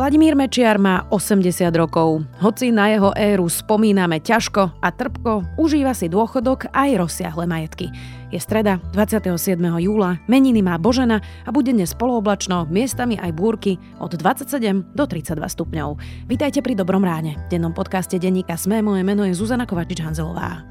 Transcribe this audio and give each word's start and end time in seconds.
Vladimír 0.00 0.32
Mečiar 0.32 0.80
má 0.80 1.04
80 1.12 1.60
rokov. 1.76 2.24
Hoci 2.40 2.72
na 2.72 2.88
jeho 2.88 3.12
éru 3.12 3.52
spomíname 3.52 4.16
ťažko 4.16 4.80
a 4.80 4.88
trpko, 4.88 5.60
užíva 5.60 5.92
si 5.92 6.08
dôchodok 6.08 6.72
aj 6.72 7.04
rozsiahle 7.04 7.44
majetky. 7.44 7.92
Je 8.32 8.40
streda 8.40 8.80
27. 8.96 9.60
júla, 9.60 10.16
meniny 10.24 10.64
má 10.64 10.80
Božena 10.80 11.20
a 11.44 11.52
bude 11.52 11.76
dnes 11.76 11.92
polooblačno, 11.92 12.64
miestami 12.72 13.20
aj 13.20 13.28
búrky 13.36 13.76
od 14.00 14.16
27 14.16 14.96
do 14.96 15.04
32 15.04 15.36
stupňov. 15.36 16.00
Vítajte 16.24 16.64
pri 16.64 16.80
Dobrom 16.80 17.04
ráne. 17.04 17.36
V 17.52 17.60
dennom 17.60 17.76
podcaste 17.76 18.16
denníka 18.16 18.56
Sme 18.56 18.80
moje 18.80 19.04
meno 19.04 19.28
je 19.28 19.36
Zuzana 19.36 19.68
Kovačič-Hanzelová. 19.68 20.64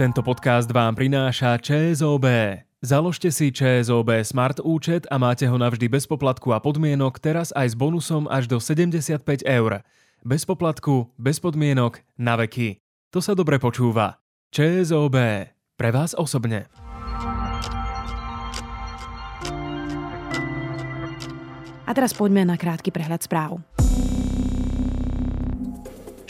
Tento 0.00 0.24
podcast 0.24 0.72
vám 0.72 0.96
prináša 0.96 1.60
ČSOB. 1.60 2.24
Založte 2.82 3.30
si 3.30 3.54
ČSOB 3.54 4.26
Smart 4.26 4.58
účet 4.58 5.06
a 5.06 5.14
máte 5.14 5.46
ho 5.46 5.54
navždy 5.54 5.86
bez 5.86 6.02
poplatku 6.02 6.50
a 6.50 6.58
podmienok, 6.58 7.22
teraz 7.22 7.54
aj 7.54 7.70
s 7.70 7.74
bonusom 7.78 8.26
až 8.26 8.50
do 8.50 8.58
75 8.58 9.22
eur. 9.46 9.86
Bez 10.26 10.42
poplatku, 10.42 11.06
bez 11.14 11.38
podmienok, 11.38 12.02
na 12.18 12.34
veky. 12.34 12.82
To 13.14 13.22
sa 13.22 13.38
dobre 13.38 13.62
počúva. 13.62 14.18
ČSOB. 14.50 15.14
Pre 15.78 15.90
vás 15.94 16.10
osobne. 16.18 16.66
A 21.86 21.90
teraz 21.94 22.10
poďme 22.10 22.42
na 22.42 22.58
krátky 22.58 22.90
prehľad 22.90 23.22
správ. 23.22 23.62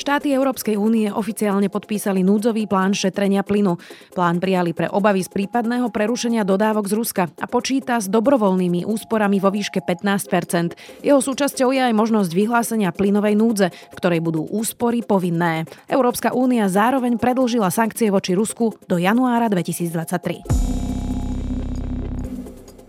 Štáty 0.02 0.34
Európskej 0.34 0.74
únie 0.74 1.06
oficiálne 1.14 1.70
podpísali 1.70 2.26
núdzový 2.26 2.66
plán 2.66 2.90
šetrenia 2.90 3.46
plynu. 3.46 3.78
Plán 4.10 4.42
prijali 4.42 4.74
pre 4.74 4.90
obavy 4.90 5.22
z 5.22 5.30
prípadného 5.30 5.94
prerušenia 5.94 6.42
dodávok 6.42 6.90
z 6.90 6.98
Ruska 6.98 7.24
a 7.38 7.46
počíta 7.46 8.02
s 8.02 8.10
dobrovoľnými 8.10 8.82
úsporami 8.82 9.38
vo 9.38 9.54
výške 9.54 9.78
15% 9.78 11.06
Jeho 11.06 11.22
súčasťou 11.22 11.70
je 11.70 11.86
aj 11.86 11.94
možnosť 11.94 12.34
vyhlásenia 12.34 12.90
plynovej 12.90 13.38
núdze, 13.38 13.70
v 13.70 13.94
ktorej 13.94 14.18
budú 14.18 14.42
úspory 14.50 15.06
povinné. 15.06 15.70
Európska 15.86 16.34
únia 16.34 16.66
zároveň 16.66 17.14
predlžila 17.14 17.70
sankcie 17.70 18.10
voči 18.10 18.34
Rusku 18.34 18.74
do 18.90 18.98
januára 18.98 19.46
2023. 19.46 20.91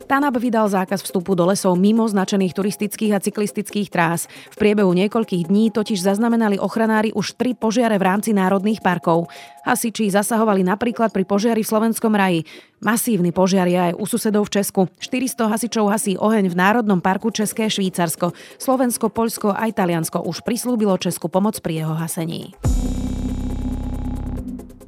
TANAP 0.06 0.36
vydal 0.40 0.68
zákaz 0.70 1.04
vstupu 1.04 1.34
do 1.34 1.48
lesov 1.48 1.80
mimo 1.80 2.04
značených 2.06 2.54
turistických 2.54 3.12
a 3.16 3.24
cyklistických 3.24 3.88
trás. 3.90 4.32
V 4.52 4.56
priebehu 4.60 4.92
niekoľkých 4.92 5.48
dní 5.48 5.72
totiž 5.72 6.04
zaznamenali 6.04 6.60
ochranári 6.60 7.16
už 7.16 7.40
tri 7.40 7.56
požiare 7.56 7.96
v 7.96 8.06
rámci 8.08 8.36
národných 8.36 8.84
parkov. 8.84 9.32
Hasiči 9.64 10.12
zasahovali 10.12 10.62
napríklad 10.68 11.16
pri 11.16 11.24
požiari 11.24 11.64
v 11.64 11.72
Slovenskom 11.72 12.12
raji. 12.12 12.44
Masívny 12.84 13.32
požiar 13.32 13.66
je 13.72 13.80
aj 13.80 13.94
u 13.96 14.04
susedov 14.04 14.52
v 14.52 14.60
Česku. 14.60 14.82
400 15.00 15.48
hasičov 15.48 15.88
hasí 15.88 16.20
oheň 16.20 16.52
v 16.52 16.56
Národnom 16.60 17.00
parku 17.00 17.32
České 17.32 17.72
Švýcarsko. 17.72 18.36
Slovensko, 18.60 19.08
Poľsko 19.08 19.56
a 19.56 19.64
Taliansko 19.72 20.20
už 20.28 20.44
prislúbilo 20.44 21.00
Česku 21.00 21.32
pomoc 21.32 21.64
pri 21.64 21.88
jeho 21.88 21.96
hasení. 21.96 22.52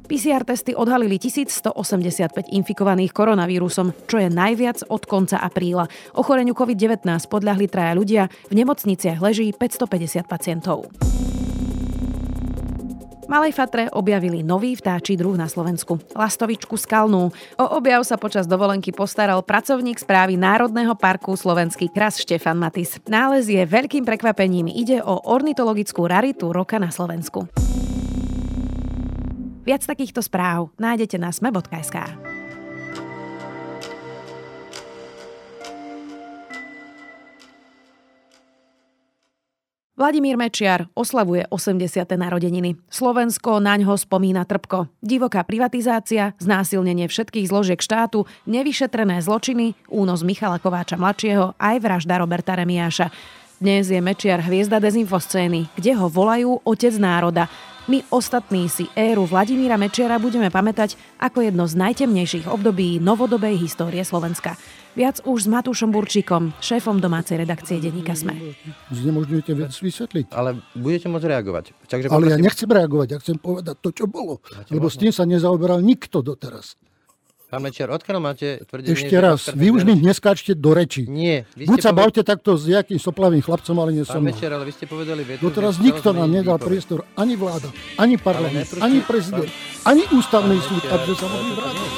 PCR 0.06 0.46
testy 0.46 0.72
odhalili 0.72 1.18
1185 1.18 2.54
infikovaných 2.54 3.10
koronavírusom, 3.10 3.92
čo 4.06 4.16
je 4.22 4.30
najviac 4.30 4.86
od 4.86 5.02
konca 5.04 5.42
apríla. 5.42 5.90
Ochoreniu 6.14 6.54
COVID-19 6.54 7.02
podľahli 7.26 7.66
traja 7.66 7.92
ľudia, 7.98 8.22
v 8.46 8.54
nemocniciach 8.62 9.18
leží 9.18 9.50
550 9.50 10.24
pacientov. 10.24 10.86
Malej 13.26 13.58
Fatre 13.58 13.90
objavili 13.90 14.46
nový 14.46 14.78
vtáčí 14.78 15.18
druh 15.18 15.34
na 15.34 15.50
Slovensku. 15.50 15.98
Lastovičku 16.14 16.78
skalnú. 16.78 17.34
O 17.58 17.64
objav 17.74 18.06
sa 18.06 18.14
počas 18.14 18.46
dovolenky 18.46 18.94
postaral 18.94 19.42
pracovník 19.42 19.98
správy 19.98 20.38
Národného 20.38 20.94
parku 20.94 21.34
Slovenský 21.34 21.90
kras 21.90 22.22
Štefan 22.22 22.54
Matis. 22.54 23.02
Nález 23.10 23.50
je 23.50 23.66
veľkým 23.66 24.06
prekvapením. 24.06 24.70
Ide 24.70 25.02
o 25.02 25.26
ornitologickú 25.26 26.06
raritu 26.06 26.54
roka 26.54 26.78
na 26.78 26.94
Slovensku. 26.94 27.50
Viac 29.66 29.82
takýchto 29.82 30.22
správ 30.22 30.70
nájdete 30.78 31.18
na 31.18 31.34
sme.sk. 31.34 31.98
Vladimír 39.96 40.38
Mečiar 40.38 40.86
oslavuje 40.94 41.50
80. 41.50 42.06
narodeniny. 42.14 42.78
Slovensko 42.86 43.58
na 43.58 43.74
ňo 43.74 43.98
spomína 43.98 44.46
trpko. 44.46 44.86
Divoká 45.02 45.42
privatizácia, 45.42 46.36
znásilnenie 46.38 47.10
všetkých 47.10 47.50
zložiek 47.50 47.80
štátu, 47.82 48.22
nevyšetrené 48.46 49.18
zločiny, 49.18 49.74
únos 49.90 50.22
Michala 50.22 50.62
Kováča 50.62 50.94
mladšieho 50.94 51.58
aj 51.58 51.76
vražda 51.82 52.22
Roberta 52.22 52.54
Remiáša. 52.54 53.10
Dnes 53.58 53.88
je 53.90 53.98
Mečiar 53.98 54.44
hviezda 54.44 54.78
dezinfoscény, 54.78 55.74
kde 55.74 55.96
ho 55.96 56.06
volajú 56.12 56.60
otec 56.62 56.92
národa. 57.00 57.48
My 57.86 58.02
ostatní 58.10 58.66
si 58.66 58.90
éru 58.98 59.30
Vladimíra 59.30 59.78
Mečiara 59.78 60.18
budeme 60.18 60.50
pamätať 60.50 60.98
ako 61.22 61.38
jedno 61.38 61.70
z 61.70 61.78
najtemnejších 61.78 62.50
období 62.50 62.98
novodobej 62.98 63.54
histórie 63.62 64.02
Slovenska. 64.02 64.58
Viac 64.98 65.22
už 65.22 65.46
s 65.46 65.48
Matúšom 65.52 65.94
Burčíkom, 65.94 66.50
šéfom 66.58 66.98
domácej 66.98 67.38
redakcie 67.38 67.78
Denníka 67.78 68.18
Sme. 68.18 68.58
Znemožňujete 68.90 69.52
vec 69.54 69.70
vysvetliť. 69.70 70.34
Ale 70.34 70.58
budete 70.74 71.06
môcť 71.06 71.30
reagovať. 71.30 71.64
Takže 71.86 72.10
Ale 72.10 72.34
ja 72.34 72.42
nechcem 72.42 72.66
reagovať, 72.66 73.06
ja 73.14 73.18
chcem 73.22 73.38
povedať 73.38 73.78
to, 73.78 73.94
čo 73.94 74.10
bolo. 74.10 74.42
Lebo 74.66 74.90
s 74.90 74.98
tým 74.98 75.14
sa 75.14 75.22
nezaoberal 75.22 75.78
nikto 75.78 76.26
doteraz. 76.26 76.74
Pán 77.56 77.64
Mečiar, 77.64 77.88
odkiaľ 77.88 78.20
máte 78.20 78.60
tvrdenie? 78.68 78.92
Ešte 78.92 79.16
raz, 79.16 79.48
vy 79.56 79.72
už 79.72 79.88
mi 79.88 79.96
neskáčte 79.96 80.52
do 80.52 80.76
reči. 80.76 81.08
Nie. 81.08 81.48
Buď 81.56 81.80
sa 81.80 81.88
poved... 81.88 82.04
bavte 82.04 82.20
takto 82.20 82.52
s 82.52 82.68
nejakým 82.68 83.00
soplavým 83.00 83.40
chlapcom, 83.40 83.72
ale 83.80 83.96
nie 83.96 84.04
som. 84.04 84.20
Pán 84.20 84.28
Mečiar, 84.28 84.52
ale 84.60 84.68
vy 84.68 84.76
ste 84.76 84.84
povedali 84.84 85.24
vetu. 85.24 85.40
Doteraz 85.40 85.80
nikto 85.80 86.12
nám 86.12 86.28
nedal 86.28 86.60
výpoveď. 86.60 86.68
priestor, 86.68 87.08
ani 87.16 87.32
vláda, 87.32 87.72
ani 87.96 88.20
parlament, 88.20 88.68
ani 88.76 89.00
prezident, 89.00 89.48
pán... 89.48 89.88
ani 89.88 90.04
ústavný 90.12 90.60
súd, 90.60 90.84
aby 90.84 91.12
sa 91.16 91.26
mohli 91.32 91.52
vrátiť. 91.56 91.90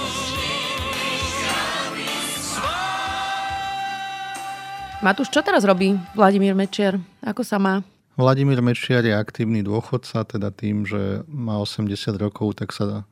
Matúš, 5.02 5.28
čo 5.34 5.42
teraz 5.42 5.66
robí 5.66 5.98
Vladimír 6.14 6.54
Mečiar? 6.54 7.02
Ako 7.26 7.42
sa 7.42 7.58
má? 7.58 7.82
Vladimír 8.14 8.62
Mečiar 8.62 9.02
je 9.02 9.10
aktívny 9.10 9.66
dôchodca, 9.66 10.22
teda 10.22 10.54
tým, 10.54 10.86
že 10.86 11.26
má 11.26 11.58
80 11.58 12.14
rokov, 12.14 12.54
tak 12.54 12.70
sa 12.70 13.02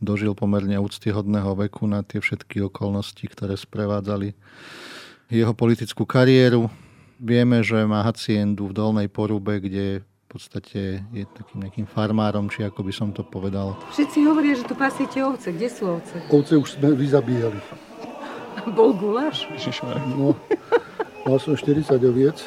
dožil 0.00 0.32
pomerne 0.32 0.80
úctyhodného 0.80 1.52
veku 1.68 1.84
na 1.84 2.00
tie 2.00 2.18
všetky 2.18 2.64
okolnosti, 2.72 3.20
ktoré 3.20 3.54
sprevádzali 3.54 4.32
jeho 5.28 5.52
politickú 5.52 6.08
kariéru. 6.08 6.72
Vieme, 7.20 7.60
že 7.60 7.84
má 7.84 8.00
haciendu 8.02 8.72
v 8.72 8.76
Dolnej 8.80 9.08
Porube, 9.12 9.60
kde 9.60 10.00
v 10.00 10.26
podstate 10.26 11.04
je 11.12 11.24
takým 11.36 11.68
nejakým 11.68 11.86
farmárom, 11.86 12.48
či 12.48 12.64
ako 12.64 12.80
by 12.80 12.92
som 12.96 13.08
to 13.12 13.20
povedal. 13.20 13.76
Všetci 13.92 14.18
hovoria, 14.24 14.56
že 14.56 14.64
tu 14.64 14.74
pasiete 14.74 15.20
ovce. 15.20 15.52
Kde 15.52 15.68
sú 15.68 16.00
ovce? 16.00 16.16
Ovce 16.32 16.54
už 16.56 16.80
sme 16.80 16.96
vyzabíjali. 16.96 17.60
Bol 18.76 18.96
guláš? 18.96 19.46
No, 20.16 20.32
mal 21.28 21.36
som 21.38 21.52
40 21.52 21.92
oviec. 22.08 22.40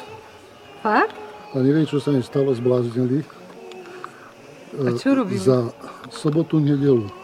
Fakt? 0.82 1.14
A 1.54 1.62
neviem, 1.62 1.86
čo 1.86 2.02
sa 2.02 2.10
mi 2.10 2.18
stalo, 2.18 2.50
zbláznili. 2.50 3.22
A 4.74 4.90
čo 4.98 5.14
robili? 5.14 5.38
Za 5.38 5.70
sobotu, 6.10 6.58
nedelu 6.58 7.23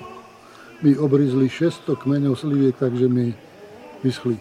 mi 0.81 0.97
obrizli 0.97 1.49
600 1.49 1.97
kmeňov 1.97 2.35
sliviek, 2.37 2.77
takže 2.77 3.07
mi 3.09 3.37
vyschli. 4.01 4.41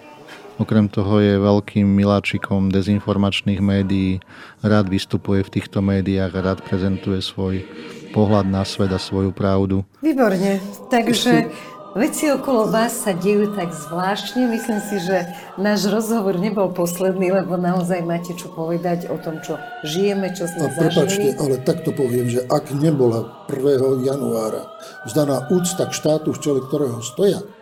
Okrem 0.59 0.91
toho 0.91 1.23
je 1.23 1.39
veľkým 1.39 1.87
miláčikom 1.87 2.67
dezinformačných 2.67 3.63
médií, 3.63 4.19
rád 4.59 4.91
vystupuje 4.91 5.39
v 5.39 5.53
týchto 5.55 5.79
médiách 5.79 6.35
a 6.35 6.43
rád 6.51 6.59
prezentuje 6.67 7.23
svoj 7.23 7.63
pohľad 8.11 8.43
na 8.43 8.67
svet 8.67 8.91
a 8.91 8.99
svoju 8.99 9.31
pravdu. 9.31 9.87
Výborne, 10.03 10.59
takže 10.91 11.47
Veci 11.97 12.29
okolo 12.29 12.69
vás 12.69 13.01
sa 13.01 13.17
dejú 13.17 13.57
tak 13.57 13.73
zvláštne. 13.73 14.45
Myslím 14.45 14.77
si, 14.77 15.01
že 15.01 15.25
náš 15.57 15.89
rozhovor 15.89 16.37
nebol 16.37 16.69
posledný, 16.69 17.33
lebo 17.33 17.57
naozaj 17.57 18.05
máte 18.05 18.37
čo 18.37 18.53
povedať 18.53 19.09
o 19.09 19.17
tom, 19.17 19.41
čo 19.41 19.57
žijeme, 19.81 20.29
čo 20.29 20.45
sme 20.45 20.69
A 20.69 20.77
prepačte, 20.77 21.33
ale 21.41 21.57
takto 21.65 21.89
poviem, 21.89 22.29
že 22.29 22.45
ak 22.45 22.77
nebola 22.77 23.41
1. 23.49 24.05
januára 24.05 24.69
vzdaná 25.09 25.49
úcta 25.49 25.89
k 25.89 25.97
štátu, 25.97 26.29
v 26.29 26.39
čele 26.39 26.59
ktorého 26.61 27.01
stoja, 27.01 27.41
to 27.41 27.58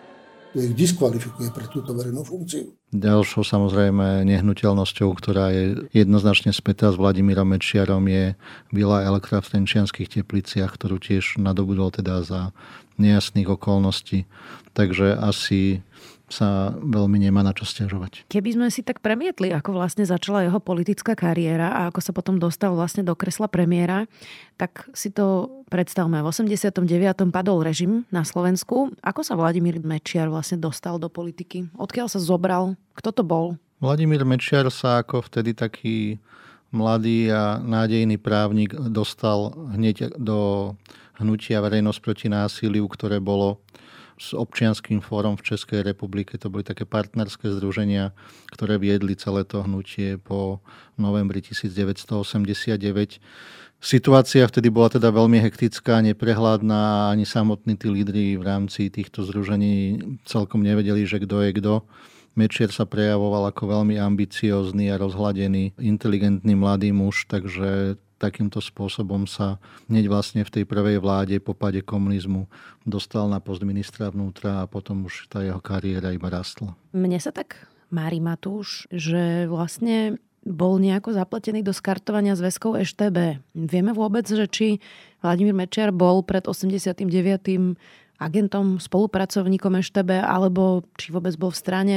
ich 0.63 0.75
diskvalifikuje 0.77 1.49
pre 1.53 1.65
túto 1.69 1.93
verejnú 1.93 2.25
funkciu. 2.25 2.73
Ďalšou 2.95 3.43
samozrejme 3.43 4.23
nehnuteľnosťou, 4.25 5.09
ktorá 5.17 5.51
je 5.51 5.91
jednoznačne 5.91 6.55
spätá 6.55 6.89
s 6.89 6.97
Vladimírom 6.97 7.47
Mečiarom 7.51 8.05
je 8.07 8.33
Vila 8.71 9.03
Elektra 9.03 9.43
v 9.43 9.59
Tenčianských 9.59 10.21
tepliciach, 10.21 10.73
ktorú 10.73 10.97
tiež 10.97 11.37
nadobudol 11.37 11.91
teda 11.91 12.23
za 12.23 12.41
nejasných 12.97 13.53
okolností. 13.53 14.25
Takže 14.73 15.13
asi 15.13 15.85
sa 16.27 16.75
veľmi 16.75 17.23
nemá 17.23 17.39
na 17.39 17.55
čo 17.55 17.63
stiažovať. 17.63 18.27
Keby 18.27 18.59
sme 18.59 18.67
si 18.67 18.83
tak 18.83 18.99
premietli, 18.99 19.55
ako 19.55 19.79
vlastne 19.79 20.03
začala 20.03 20.43
jeho 20.43 20.59
politická 20.59 21.15
kariéra 21.15 21.71
a 21.71 21.81
ako 21.87 21.99
sa 22.03 22.11
potom 22.11 22.35
dostal 22.35 22.75
vlastne 22.75 23.07
do 23.07 23.15
kresla 23.15 23.47
premiéra, 23.47 24.11
tak 24.59 24.91
si 24.91 25.07
to 25.07 25.47
predstavme. 25.71 26.19
V 26.19 26.27
89. 26.27 26.83
padol 27.31 27.63
režim 27.63 28.03
na 28.11 28.27
Slovensku. 28.27 28.91
Ako 28.99 29.23
sa 29.23 29.39
Vladimír 29.39 29.79
Mečiar 29.79 30.27
vlastne 30.27 30.59
dostal 30.59 30.99
do 30.99 31.07
politiky? 31.07 31.71
Odkiaľ 31.79 32.11
sa 32.11 32.19
zobral? 32.19 32.75
Kto 32.99 33.15
to 33.15 33.23
bol? 33.23 33.55
Vladimír 33.79 34.27
Mečiar 34.27 34.67
sa 34.67 34.99
ako 34.99 35.23
vtedy 35.31 35.55
taký 35.55 36.19
mladý 36.75 37.31
a 37.31 37.63
nádejný 37.63 38.19
právnik 38.19 38.75
dostal 38.91 39.55
hneď 39.71 40.19
do 40.19 40.73
hnutia 41.15 41.63
Verejnosť 41.63 41.99
proti 42.03 42.27
násiliu, 42.27 42.83
ktoré 42.91 43.23
bolo 43.23 43.63
s 44.17 44.33
občianským 44.33 44.99
fórom 44.99 45.37
v 45.37 45.53
Českej 45.53 45.85
republike. 45.85 46.35
To 46.41 46.49
boli 46.49 46.65
také 46.65 46.89
partnerské 46.89 47.53
združenia, 47.53 48.11
ktoré 48.49 48.81
viedli 48.81 49.13
celé 49.13 49.45
to 49.45 49.61
hnutie 49.61 50.17
po 50.17 50.59
novembri 50.97 51.39
1989. 51.45 53.21
Situácia 53.77 54.41
vtedy 54.49 54.73
bola 54.73 54.89
teda 54.89 55.13
veľmi 55.13 55.37
hektická, 55.37 56.01
neprehľadná 56.01 57.13
ani 57.13 57.29
samotní 57.29 57.77
tí 57.77 57.93
lídry 57.93 58.33
v 58.33 58.43
rámci 58.43 58.89
týchto 58.89 59.21
združení 59.21 60.01
celkom 60.25 60.65
nevedeli, 60.65 61.05
že 61.05 61.21
kto 61.21 61.45
je 61.45 61.51
kto. 61.61 61.73
Mečier 62.33 62.73
sa 62.73 62.89
prejavoval 62.89 63.53
ako 63.53 63.77
veľmi 63.77 64.01
ambiciózny 64.01 64.89
a 64.89 64.97
rozhladený, 64.97 65.77
inteligentný 65.77 66.57
mladý 66.57 66.89
muž, 66.89 67.29
takže 67.29 68.01
takýmto 68.17 68.59
spôsobom 68.59 69.29
sa 69.29 69.61
hneď 69.87 70.09
vlastne 70.09 70.41
v 70.41 70.53
tej 70.53 70.63
prvej 70.65 70.97
vláde 70.97 71.37
po 71.37 71.53
páde 71.53 71.85
komunizmu 71.85 72.49
dostal 72.83 73.29
na 73.29 73.37
post 73.37 73.61
ministra 73.61 74.09
vnútra 74.09 74.65
a 74.65 74.69
potom 74.69 75.05
už 75.05 75.29
tá 75.29 75.45
jeho 75.45 75.61
kariéra 75.61 76.13
iba 76.13 76.27
rastla. 76.27 76.73
Mne 76.91 77.21
sa 77.21 77.29
tak 77.29 77.69
mári 77.93 78.19
Matúš, 78.19 78.89
že 78.91 79.45
vlastne 79.47 80.19
bol 80.47 80.79
nejako 80.79 81.11
zapletený 81.11 81.59
do 81.61 81.75
skartovania 81.75 82.33
zväzkov 82.39 82.79
EŠTB. 82.79 83.43
Vieme 83.53 83.91
vôbec, 83.91 84.23
že 84.23 84.47
či 84.47 84.67
Vladimír 85.19 85.51
Mečiar 85.51 85.91
bol 85.91 86.23
pred 86.23 86.47
89. 86.47 87.03
agentom, 88.17 88.79
spolupracovníkom 88.79 89.75
EŠTB, 89.77 90.23
alebo 90.23 90.87
či 90.95 91.11
vôbec 91.11 91.35
bol 91.35 91.51
v 91.51 91.59
strane. 91.59 91.95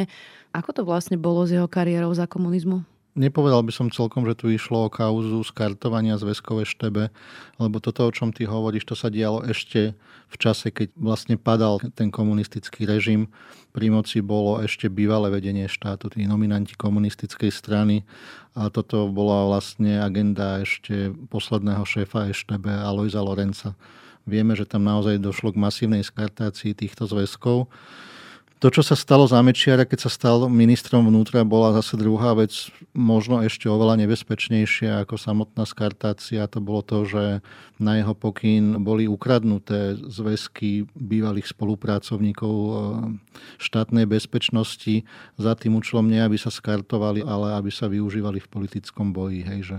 Ako 0.51 0.75
to 0.75 0.83
vlastne 0.83 1.15
bolo 1.15 1.47
s 1.47 1.55
jeho 1.55 1.71
kariérou 1.71 2.11
za 2.11 2.27
komunizmu? 2.27 2.83
Nepovedal 3.19 3.67
by 3.67 3.73
som 3.75 3.91
celkom, 3.91 4.23
že 4.23 4.39
tu 4.39 4.47
išlo 4.55 4.87
o 4.87 4.93
kauzu 4.93 5.43
skartovania 5.43 6.15
zväzkové 6.15 6.63
štebe, 6.63 7.11
lebo 7.59 7.77
toto, 7.83 8.07
o 8.07 8.15
čom 8.15 8.31
ty 8.31 8.47
hovoríš, 8.47 8.87
to 8.87 8.95
sa 8.95 9.11
dialo 9.11 9.43
ešte 9.51 9.99
v 10.31 10.37
čase, 10.39 10.71
keď 10.71 10.95
vlastne 10.95 11.35
padal 11.35 11.83
ten 11.99 12.15
komunistický 12.15 12.87
režim. 12.87 13.27
Pri 13.75 13.91
moci 13.91 14.23
bolo 14.23 14.63
ešte 14.63 14.87
bývalé 14.87 15.27
vedenie 15.27 15.67
štátu, 15.67 16.07
tí 16.15 16.23
nominanti 16.23 16.79
komunistickej 16.79 17.51
strany 17.51 18.07
a 18.55 18.71
toto 18.71 19.11
bola 19.11 19.47
vlastne 19.51 19.99
agenda 19.99 20.63
ešte 20.63 21.11
posledného 21.35 21.83
šéfa 21.83 22.31
EŠTB 22.31 22.71
Alojza 22.87 23.23
Lorenca. 23.27 23.75
Vieme, 24.23 24.55
že 24.55 24.71
tam 24.71 24.87
naozaj 24.87 25.19
došlo 25.19 25.51
k 25.51 25.59
masívnej 25.59 26.07
skartácii 26.07 26.79
týchto 26.79 27.11
zväzkov. 27.11 27.67
To, 28.61 28.69
čo 28.69 28.85
sa 28.85 28.93
stalo 28.93 29.25
za 29.25 29.41
Mečiara, 29.41 29.89
keď 29.89 30.05
sa 30.05 30.11
stal 30.13 30.45
ministrom 30.53 31.09
vnútra, 31.09 31.49
bola 31.49 31.73
zase 31.81 31.97
druhá 31.97 32.37
vec, 32.37 32.69
možno 32.93 33.41
ešte 33.41 33.73
oveľa 33.73 34.05
nebezpečnejšia 34.05 35.01
ako 35.01 35.17
samotná 35.17 35.65
skartácia. 35.65 36.45
To 36.45 36.61
bolo 36.61 36.85
to, 36.85 37.09
že 37.09 37.25
na 37.81 37.97
jeho 37.97 38.13
pokyn 38.13 38.85
boli 38.85 39.09
ukradnuté 39.09 39.97
zväzky 39.97 40.85
bývalých 40.93 41.57
spolupracovníkov 41.57 42.53
eh, 42.53 42.75
štátnej 43.65 44.05
bezpečnosti 44.05 45.09
za 45.41 45.53
tým 45.57 45.81
účelom 45.81 46.05
nie, 46.05 46.21
aby 46.21 46.37
sa 46.37 46.53
skartovali, 46.53 47.25
ale 47.25 47.57
aby 47.57 47.73
sa 47.73 47.89
využívali 47.89 48.45
v 48.45 48.51
politickom 48.53 49.17
boji. 49.17 49.41
Hej, 49.41 49.61
že 49.73 49.79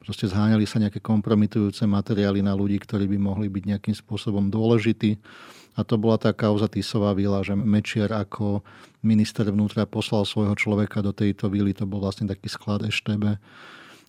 proste 0.00 0.32
zháňali 0.32 0.64
sa 0.64 0.80
nejaké 0.80 1.04
kompromitujúce 1.04 1.84
materiály 1.84 2.40
na 2.40 2.56
ľudí, 2.56 2.80
ktorí 2.80 3.04
by 3.04 3.18
mohli 3.20 3.52
byť 3.52 3.64
nejakým 3.68 3.92
spôsobom 3.92 4.48
dôležití 4.48 5.20
a 5.74 5.80
to 5.82 5.98
bola 5.98 6.14
tá 6.22 6.30
kauza 6.30 6.70
Tisová 6.70 7.10
vila, 7.18 7.42
že 7.42 7.58
Mečiar 7.58 8.14
ako 8.14 8.62
minister 9.02 9.50
vnútra 9.50 9.90
poslal 9.90 10.22
svojho 10.22 10.54
človeka 10.54 11.02
do 11.02 11.10
tejto 11.10 11.50
vily. 11.50 11.74
To 11.74 11.84
bol 11.84 11.98
vlastne 11.98 12.30
taký 12.30 12.46
sklad 12.46 12.86
EŠTB. 12.86 13.42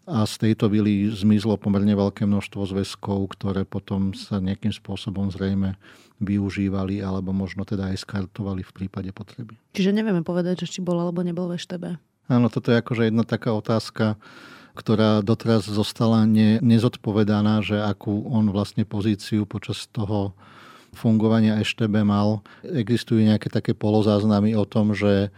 A 0.06 0.22
z 0.30 0.34
tejto 0.38 0.70
vily 0.70 1.10
zmizlo 1.10 1.58
pomerne 1.58 1.98
veľké 1.98 2.30
množstvo 2.30 2.70
zväzkov, 2.70 3.34
ktoré 3.34 3.66
potom 3.66 4.14
sa 4.14 4.38
nejakým 4.38 4.70
spôsobom 4.70 5.34
zrejme 5.34 5.74
využívali 6.22 7.02
alebo 7.02 7.34
možno 7.34 7.66
teda 7.66 7.90
aj 7.90 8.06
skartovali 8.06 8.62
v 8.62 8.72
prípade 8.72 9.10
potreby. 9.10 9.58
Čiže 9.74 9.90
nevieme 9.90 10.22
povedať, 10.22 10.70
že 10.70 10.78
či 10.78 10.80
bol 10.86 11.02
alebo 11.02 11.26
nebol 11.26 11.50
v 11.50 11.58
EŠTB. 11.58 11.98
Áno, 12.30 12.54
toto 12.54 12.70
je 12.70 12.78
akože 12.78 13.10
jedna 13.10 13.26
taká 13.26 13.58
otázka, 13.58 14.22
ktorá 14.78 15.26
doteraz 15.26 15.66
zostala 15.66 16.30
ne, 16.30 16.62
nezodpovedaná, 16.62 17.66
že 17.66 17.82
akú 17.82 18.30
on 18.30 18.54
vlastne 18.54 18.86
pozíciu 18.86 19.50
počas 19.50 19.90
toho 19.90 20.38
fungovania 20.96 21.60
EŠTB 21.62 22.02
mal. 22.02 22.42
Existujú 22.64 23.22
nejaké 23.22 23.52
také 23.52 23.76
polozáznamy 23.76 24.56
o 24.56 24.64
tom, 24.66 24.96
že 24.96 25.30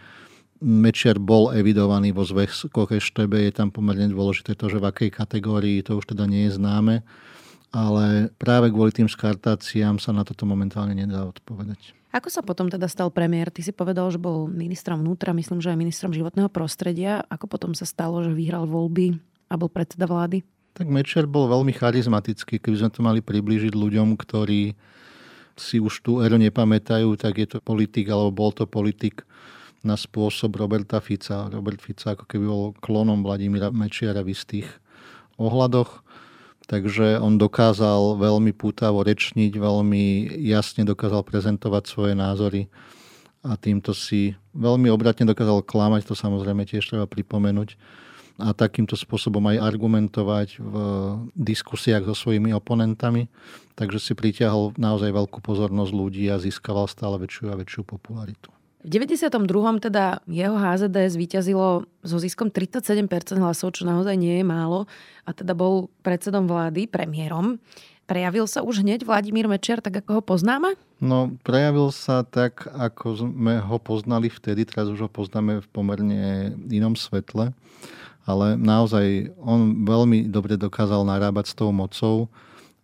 Mečiar 0.58 1.22
bol 1.22 1.54
evidovaný 1.54 2.14
vo 2.14 2.26
zväzkoch 2.26 2.90
EŠTB. 2.90 3.50
Je 3.50 3.54
tam 3.54 3.70
pomerne 3.70 4.10
dôležité 4.10 4.58
to, 4.58 4.70
že 4.70 4.82
v 4.82 4.90
akej 4.90 5.10
kategórii, 5.14 5.86
to 5.86 6.02
už 6.02 6.18
teda 6.18 6.26
nie 6.26 6.50
je 6.50 6.58
známe. 6.58 7.06
Ale 7.70 8.32
práve 8.42 8.74
kvôli 8.74 8.90
tým 8.90 9.06
skartáciám 9.06 10.02
sa 10.02 10.16
na 10.16 10.26
toto 10.26 10.50
momentálne 10.50 10.98
nedá 10.98 11.28
odpovedať. 11.28 11.94
Ako 12.16 12.32
sa 12.32 12.42
potom 12.42 12.72
teda 12.72 12.88
stal 12.90 13.14
premiér? 13.14 13.54
Ty 13.54 13.62
si 13.68 13.76
povedal, 13.76 14.08
že 14.10 14.18
bol 14.18 14.50
ministrom 14.50 15.04
vnútra, 15.04 15.36
myslím, 15.36 15.62
že 15.62 15.70
aj 15.70 15.78
ministrom 15.78 16.16
životného 16.16 16.50
prostredia. 16.50 17.22
Ako 17.28 17.46
potom 17.46 17.76
sa 17.78 17.86
stalo, 17.86 18.24
že 18.26 18.34
vyhral 18.34 18.66
voľby 18.66 19.20
a 19.52 19.54
bol 19.60 19.70
predseda 19.70 20.08
vlády? 20.10 20.42
Tak 20.74 20.88
Mečiar 20.90 21.30
bol 21.30 21.52
veľmi 21.52 21.74
charizmatický, 21.76 22.58
keby 22.58 22.76
sme 22.82 22.90
to 22.90 23.02
mali 23.04 23.20
priblížiť 23.20 23.74
ľuďom, 23.76 24.16
ktorí 24.18 24.74
si 25.58 25.82
už 25.82 26.06
tú 26.06 26.22
éru 26.22 26.38
nepamätajú, 26.38 27.18
tak 27.18 27.42
je 27.42 27.48
to 27.48 27.58
politik, 27.60 28.08
alebo 28.10 28.32
bol 28.32 28.52
to 28.54 28.70
politik 28.70 29.26
na 29.86 29.94
spôsob 29.98 30.58
Roberta 30.58 30.98
Fica. 31.02 31.50
Robert 31.50 31.82
Fica 31.82 32.14
ako 32.14 32.26
keby 32.26 32.46
bol 32.46 32.66
klonom 32.82 33.22
Vladimíra 33.22 33.70
Mečiara 33.74 34.26
v 34.26 34.34
istých 34.34 34.68
ohľadoch. 35.38 36.06
Takže 36.68 37.24
on 37.24 37.40
dokázal 37.40 38.20
veľmi 38.20 38.52
pútavo 38.52 39.00
rečniť, 39.00 39.56
veľmi 39.56 40.36
jasne 40.44 40.84
dokázal 40.84 41.24
prezentovať 41.24 41.84
svoje 41.88 42.12
názory 42.12 42.68
a 43.40 43.56
týmto 43.56 43.96
si 43.96 44.36
veľmi 44.52 44.92
obratne 44.92 45.24
dokázal 45.24 45.64
klamať, 45.64 46.12
to 46.12 46.16
samozrejme 46.20 46.68
tiež 46.68 46.84
treba 46.84 47.08
pripomenúť 47.08 47.80
a 48.38 48.52
takýmto 48.52 48.94
spôsobom 49.00 49.42
aj 49.50 49.64
argumentovať 49.64 50.62
v 50.62 50.76
diskusiách 51.34 52.06
so 52.12 52.14
svojimi 52.14 52.52
oponentami. 52.52 53.32
Takže 53.78 54.02
si 54.02 54.14
pritiahol 54.18 54.74
naozaj 54.74 55.14
veľkú 55.14 55.38
pozornosť 55.46 55.92
ľudí 55.94 56.26
a 56.34 56.42
získaval 56.42 56.90
stále 56.90 57.22
väčšiu 57.22 57.54
a 57.54 57.56
väčšiu 57.62 57.86
popularitu. 57.86 58.50
V 58.82 58.90
92. 58.90 59.38
teda 59.84 60.26
jeho 60.26 60.58
HZD 60.58 61.14
zvíťazilo 61.14 61.86
so 62.02 62.18
ziskom 62.18 62.50
37% 62.50 63.06
hlasov, 63.38 63.78
čo 63.78 63.86
naozaj 63.86 64.18
nie 64.18 64.42
je 64.42 64.46
málo. 64.48 64.90
A 65.28 65.36
teda 65.36 65.54
bol 65.54 65.94
predsedom 66.02 66.50
vlády, 66.50 66.90
premiérom. 66.90 67.62
Prejavil 68.08 68.48
sa 68.48 68.64
už 68.64 68.88
hneď 68.88 69.04
Vladimír 69.04 69.52
Mečiar, 69.52 69.84
tak 69.84 70.00
ako 70.02 70.10
ho 70.18 70.22
poznáme? 70.24 70.80
No, 71.04 71.36
prejavil 71.44 71.92
sa 71.92 72.24
tak, 72.24 72.64
ako 72.72 73.28
sme 73.28 73.60
ho 73.60 73.78
poznali 73.78 74.32
vtedy, 74.32 74.64
teraz 74.64 74.88
už 74.88 75.06
ho 75.06 75.10
poznáme 75.12 75.60
v 75.60 75.68
pomerne 75.70 76.56
inom 76.72 76.96
svetle 76.96 77.54
ale 78.28 78.60
naozaj 78.60 79.32
on 79.40 79.88
veľmi 79.88 80.28
dobre 80.28 80.60
dokázal 80.60 81.08
narábať 81.08 81.48
s 81.48 81.56
tou 81.56 81.72
mocou. 81.72 82.28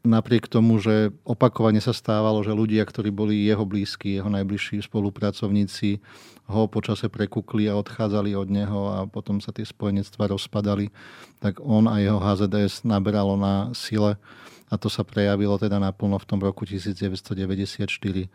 Napriek 0.03 0.51
tomu, 0.51 0.83
že 0.83 1.15
opakovane 1.23 1.79
sa 1.79 1.95
stávalo, 1.95 2.43
že 2.43 2.51
ľudia, 2.51 2.83
ktorí 2.83 3.07
boli 3.07 3.47
jeho 3.47 3.63
blízki, 3.63 4.19
jeho 4.19 4.27
najbližší 4.27 4.83
spolupracovníci, 4.83 6.03
ho 6.51 6.67
počase 6.67 7.07
prekukli 7.07 7.71
a 7.71 7.79
odchádzali 7.79 8.35
od 8.35 8.51
neho 8.51 8.81
a 8.91 8.97
potom 9.07 9.39
sa 9.39 9.55
tie 9.55 9.63
spojenectva 9.63 10.35
rozpadali, 10.35 10.91
tak 11.39 11.63
on 11.63 11.87
a 11.87 12.03
jeho 12.03 12.19
HZDS 12.19 12.83
naberalo 12.83 13.39
na 13.39 13.71
sile 13.71 14.19
a 14.67 14.75
to 14.75 14.91
sa 14.91 15.07
prejavilo 15.07 15.55
teda 15.55 15.79
naplno 15.79 16.19
v 16.19 16.27
tom 16.27 16.43
roku 16.43 16.67
1994 16.67 18.27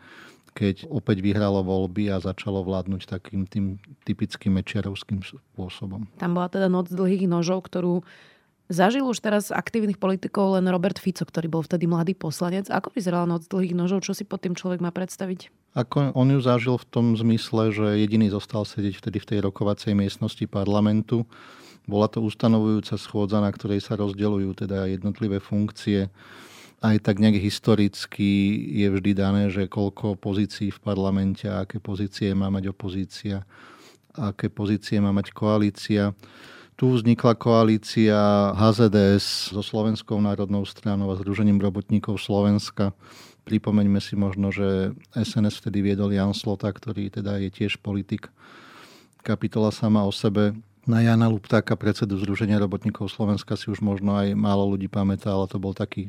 keď 0.49 0.89
opäť 0.89 1.21
vyhralo 1.21 1.61
voľby 1.61 2.09
a 2.09 2.17
začalo 2.17 2.65
vládnuť 2.65 3.01
takým 3.05 3.45
tým 3.45 3.77
typickým 4.01 4.57
mečiarovským 4.57 5.21
spôsobom. 5.21 6.09
Tam 6.17 6.33
bola 6.33 6.49
teda 6.49 6.67
noc 6.67 6.89
dlhých 6.89 7.29
nožov, 7.29 7.69
ktorú 7.69 8.01
zažil 8.69 9.03
už 9.03 9.19
teraz 9.19 9.49
aktívnych 9.49 9.97
politikov 9.97 10.55
len 10.55 10.69
Robert 10.69 11.01
Fico, 11.01 11.25
ktorý 11.25 11.49
bol 11.49 11.65
vtedy 11.65 11.89
mladý 11.89 12.15
poslanec. 12.15 12.69
Ako 12.69 12.93
vyzerala 12.93 13.25
noc 13.25 13.49
dlhých 13.49 13.75
nožov? 13.75 14.05
Čo 14.05 14.15
si 14.15 14.23
pod 14.23 14.45
tým 14.45 14.53
človek 14.55 14.79
má 14.79 14.93
predstaviť? 14.93 15.49
Ako 15.75 16.13
on 16.13 16.29
ju 16.29 16.39
zažil 16.39 16.77
v 16.77 16.87
tom 16.89 17.05
zmysle, 17.17 17.73
že 17.73 17.99
jediný 17.99 18.29
zostal 18.29 18.63
sedieť 18.63 19.01
vtedy 19.01 19.17
v 19.19 19.27
tej 19.35 19.39
rokovacej 19.49 19.97
miestnosti 19.97 20.45
parlamentu. 20.47 21.25
Bola 21.89 22.05
to 22.05 22.21
ustanovujúca 22.21 22.95
schôdza, 23.01 23.41
na 23.41 23.49
ktorej 23.49 23.81
sa 23.81 23.97
rozdeľujú 23.97 24.65
teda 24.65 24.87
jednotlivé 24.87 25.41
funkcie 25.41 26.13
aj 26.79 27.03
tak 27.03 27.19
nejak 27.19 27.35
historicky 27.43 28.55
je 28.79 28.87
vždy 28.87 29.11
dané, 29.11 29.51
že 29.51 29.67
koľko 29.67 30.15
pozícií 30.15 30.71
v 30.71 30.79
parlamente, 30.79 31.43
aké 31.43 31.83
pozície 31.83 32.31
má 32.31 32.47
mať 32.47 32.71
opozícia, 32.71 33.43
aké 34.15 34.47
pozície 34.47 35.03
má 35.03 35.11
mať 35.11 35.35
koalícia. 35.35 36.15
Tu 36.79 36.87
vznikla 36.87 37.35
koalícia 37.35 38.15
HZDS 38.55 39.51
so 39.51 39.59
Slovenskou 39.59 40.15
národnou 40.23 40.63
stranou 40.63 41.11
a 41.11 41.19
Združením 41.19 41.59
robotníkov 41.59 42.23
Slovenska. 42.23 42.95
Pripomeňme 43.43 43.99
si 43.99 44.15
možno, 44.15 44.47
že 44.47 44.95
SNS 45.11 45.59
vtedy 45.59 45.83
viedol 45.83 46.15
Jan 46.15 46.31
Slota, 46.31 46.71
ktorý 46.71 47.11
teda 47.11 47.35
je 47.43 47.51
tiež 47.51 47.83
politik. 47.83 48.31
Kapitola 49.27 49.75
sama 49.75 50.07
o 50.07 50.11
sebe 50.15 50.55
Na 50.87 51.03
Jana 51.03 51.27
Luptáka, 51.27 51.75
predsedu 51.75 52.15
Združenia 52.15 52.55
robotníkov 52.63 53.11
Slovenska 53.11 53.59
si 53.59 53.67
už 53.67 53.83
možno 53.83 54.15
aj 54.15 54.31
málo 54.39 54.63
ľudí 54.63 54.87
pamätá, 54.87 55.35
ale 55.35 55.51
to 55.51 55.59
bol 55.59 55.75
taký 55.75 56.07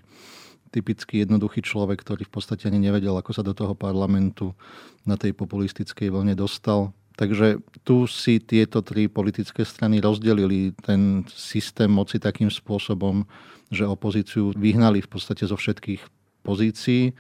typický 0.71 1.27
jednoduchý 1.27 1.67
človek, 1.67 1.99
ktorý 1.99 2.31
v 2.31 2.33
podstate 2.39 2.71
ani 2.71 2.79
nevedel, 2.79 3.19
ako 3.19 3.35
sa 3.35 3.43
do 3.43 3.59
toho 3.59 3.75
parlamentu 3.75 4.55
na 5.03 5.19
tej 5.19 5.35
populistickej 5.35 6.15
vlne 6.15 6.39
dostal. 6.39 6.95
Takže 7.19 7.61
tu 7.85 8.07
si 8.09 8.40
tieto 8.40 8.81
tri 8.81 9.11
politické 9.11 9.67
strany 9.67 10.00
rozdelili 10.00 10.73
ten 10.81 11.26
systém 11.29 11.90
moci 11.90 12.17
takým 12.17 12.49
spôsobom, 12.49 13.26
že 13.71 13.87
opozíciu 13.87 14.50
vyhnali 14.57 15.05
v 15.05 15.11
podstate 15.11 15.47
zo 15.47 15.55
všetkých 15.55 16.02
pozícií. 16.43 17.14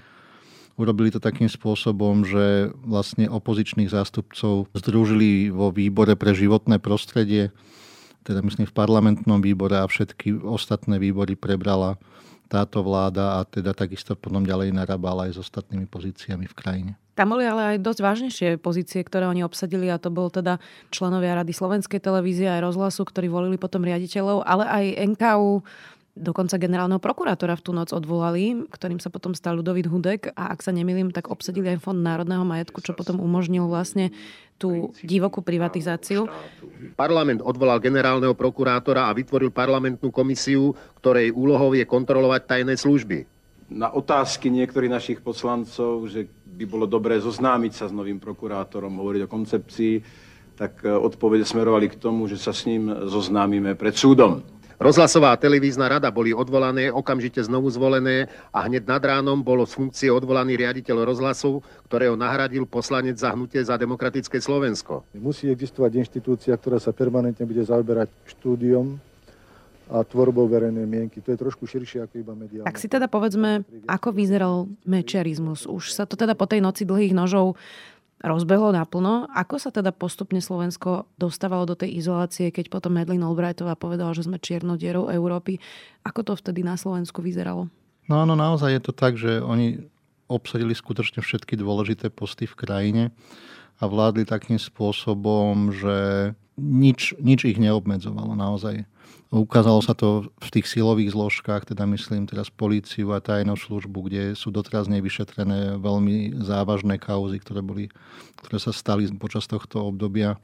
Urobili 0.80 1.12
to 1.12 1.20
takým 1.20 1.50
spôsobom, 1.50 2.24
že 2.24 2.72
vlastne 2.80 3.28
opozičných 3.28 3.92
zástupcov 3.92 4.72
združili 4.72 5.52
vo 5.52 5.68
výbore 5.68 6.16
pre 6.16 6.32
životné 6.32 6.80
prostredie, 6.80 7.52
teda 8.24 8.40
myslím 8.40 8.68
v 8.68 8.76
parlamentnom 8.76 9.44
výbore 9.44 9.76
a 9.76 9.88
všetky 9.88 10.40
ostatné 10.40 10.96
výbory 10.96 11.36
prebrala 11.36 12.00
táto 12.50 12.82
vláda 12.82 13.38
a 13.38 13.46
teda 13.46 13.70
takisto 13.70 14.18
potom 14.18 14.42
ďalej 14.42 14.74
narábala 14.74 15.30
aj 15.30 15.38
s 15.38 15.42
ostatnými 15.46 15.86
pozíciami 15.86 16.50
v 16.50 16.54
krajine. 16.58 16.92
Tam 17.14 17.30
boli 17.30 17.46
ale 17.46 17.76
aj 17.76 17.84
dosť 17.84 18.00
vážnejšie 18.02 18.48
pozície, 18.58 19.06
ktoré 19.06 19.30
oni 19.30 19.46
obsadili 19.46 19.86
a 19.86 20.02
to 20.02 20.10
bol 20.10 20.26
teda 20.34 20.58
členovia 20.90 21.38
Rady 21.38 21.54
Slovenskej 21.54 22.02
televízie 22.02 22.50
aj 22.50 22.66
rozhlasu, 22.66 23.06
ktorí 23.06 23.30
volili 23.30 23.54
potom 23.54 23.86
riaditeľov, 23.86 24.42
ale 24.42 24.64
aj 24.66 24.84
NKU, 25.14 25.62
dokonca 26.18 26.58
generálneho 26.58 26.98
prokurátora 26.98 27.54
v 27.54 27.64
tú 27.64 27.70
noc 27.70 27.94
odvolali, 27.94 28.66
ktorým 28.68 28.98
sa 28.98 29.08
potom 29.08 29.32
stal 29.32 29.58
Ludovít 29.58 29.86
Hudek 29.86 30.34
a 30.34 30.50
ak 30.50 30.60
sa 30.60 30.74
nemýlim, 30.74 31.14
tak 31.14 31.30
obsadili 31.30 31.70
aj 31.70 31.82
Fond 31.82 31.98
národného 31.98 32.42
majetku, 32.42 32.82
čo 32.82 32.92
potom 32.92 33.22
umožnil 33.22 33.66
vlastne 33.70 34.10
tú 34.60 34.92
divokú 35.00 35.40
privatizáciu. 35.40 36.28
Parlament 36.98 37.40
odvolal 37.40 37.80
generálneho 37.80 38.36
prokurátora 38.36 39.08
a 39.08 39.16
vytvoril 39.16 39.48
parlamentnú 39.48 40.12
komisiu, 40.12 40.76
ktorej 41.00 41.32
úlohou 41.32 41.72
je 41.72 41.88
kontrolovať 41.88 42.42
tajné 42.44 42.74
služby. 42.76 43.24
Na 43.70 43.88
otázky 43.88 44.50
niektorých 44.50 44.92
našich 44.92 45.18
poslancov, 45.22 46.10
že 46.10 46.26
by 46.44 46.64
bolo 46.68 46.84
dobré 46.84 47.16
zoznámiť 47.22 47.72
sa 47.72 47.84
s 47.88 47.94
novým 47.94 48.20
prokurátorom, 48.20 48.92
hovoriť 49.00 49.22
o 49.24 49.32
koncepcii, 49.32 49.94
tak 50.58 50.84
e, 50.84 50.92
odpovede 50.92 51.46
smerovali 51.46 51.88
k 51.88 51.96
tomu, 51.96 52.28
že 52.28 52.36
sa 52.36 52.52
s 52.52 52.68
ním 52.68 52.92
zoznámime 53.08 53.72
pred 53.78 53.96
súdom. 53.96 54.44
Rozhlasová 54.80 55.36
a 55.36 55.40
televízna 55.40 55.92
rada 55.92 56.08
boli 56.08 56.32
odvolané, 56.32 56.88
okamžite 56.88 57.44
znovu 57.44 57.68
zvolené 57.68 58.32
a 58.48 58.64
hneď 58.64 58.88
nad 58.88 59.04
ránom 59.04 59.36
bolo 59.44 59.68
z 59.68 59.76
funkcie 59.76 60.08
odvolaný 60.08 60.56
riaditeľ 60.56 61.04
rozhlasu, 61.04 61.60
ktorého 61.84 62.16
nahradil 62.16 62.64
poslanec 62.64 63.20
za 63.20 63.36
hnutie 63.36 63.60
za 63.60 63.76
demokratické 63.76 64.40
Slovensko. 64.40 65.04
Musí 65.20 65.52
existovať 65.52 66.00
inštitúcia, 66.00 66.56
ktorá 66.56 66.80
sa 66.80 66.96
permanentne 66.96 67.44
bude 67.44 67.60
zaoberať 67.60 68.08
štúdiom 68.32 68.96
a 69.92 70.00
tvorbou 70.00 70.48
verejnej 70.48 70.88
mienky. 70.88 71.20
To 71.20 71.36
je 71.36 71.38
trošku 71.44 71.68
širšie 71.68 72.08
ako 72.08 72.14
iba 72.16 72.32
mediálne. 72.32 72.64
Tak 72.64 72.80
si 72.80 72.88
teda 72.88 73.04
povedzme, 73.04 73.68
ako 73.84 74.16
vyzeral 74.16 74.64
mečiarizmus. 74.88 75.68
Už 75.68 75.92
sa 75.92 76.08
to 76.08 76.16
teda 76.16 76.32
po 76.32 76.48
tej 76.48 76.64
noci 76.64 76.88
dlhých 76.88 77.12
nožov 77.12 77.52
rozbehlo 78.20 78.72
naplno. 78.72 79.28
Ako 79.32 79.56
sa 79.56 79.72
teda 79.72 79.90
postupne 79.90 80.38
Slovensko 80.44 81.08
dostávalo 81.16 81.64
do 81.64 81.76
tej 81.76 81.96
izolácie, 82.00 82.52
keď 82.52 82.68
potom 82.68 82.96
Medlin 82.96 83.24
Albrightová 83.24 83.74
povedala, 83.74 84.12
že 84.12 84.28
sme 84.28 84.36
čiernou 84.36 84.76
dierou 84.76 85.08
Európy. 85.08 85.58
Ako 86.04 86.24
to 86.24 86.32
vtedy 86.36 86.60
na 86.60 86.76
Slovensku 86.76 87.24
vyzeralo? 87.24 87.72
No 88.06 88.14
áno, 88.20 88.36
naozaj 88.36 88.76
je 88.76 88.82
to 88.82 88.92
tak, 88.92 89.16
že 89.16 89.40
oni 89.40 89.86
obsadili 90.30 90.76
skutočne 90.76 91.24
všetky 91.24 91.58
dôležité 91.58 92.12
posty 92.12 92.46
v 92.46 92.54
krajine 92.54 93.04
a 93.80 93.88
vládli 93.88 94.28
takým 94.28 94.60
spôsobom, 94.60 95.72
že 95.74 96.30
nič, 96.60 97.16
nič 97.16 97.48
ich 97.48 97.58
neobmedzovalo 97.58 98.36
naozaj. 98.36 98.84
Ukázalo 99.30 99.78
sa 99.78 99.94
to 99.94 100.28
v 100.42 100.48
tých 100.50 100.66
silových 100.66 101.14
zložkách, 101.14 101.70
teda 101.70 101.86
myslím 101.86 102.26
teraz 102.26 102.50
políciu 102.50 103.14
a 103.14 103.22
tajnú 103.22 103.54
službu, 103.54 104.10
kde 104.10 104.22
sú 104.34 104.50
doteraz 104.50 104.90
nevyšetrené 104.90 105.78
veľmi 105.78 106.42
závažné 106.42 106.98
kauzy, 106.98 107.38
ktoré, 107.38 107.62
boli, 107.62 107.94
ktoré 108.42 108.58
sa 108.58 108.74
stali 108.74 109.06
počas 109.14 109.46
tohto 109.46 109.86
obdobia. 109.86 110.34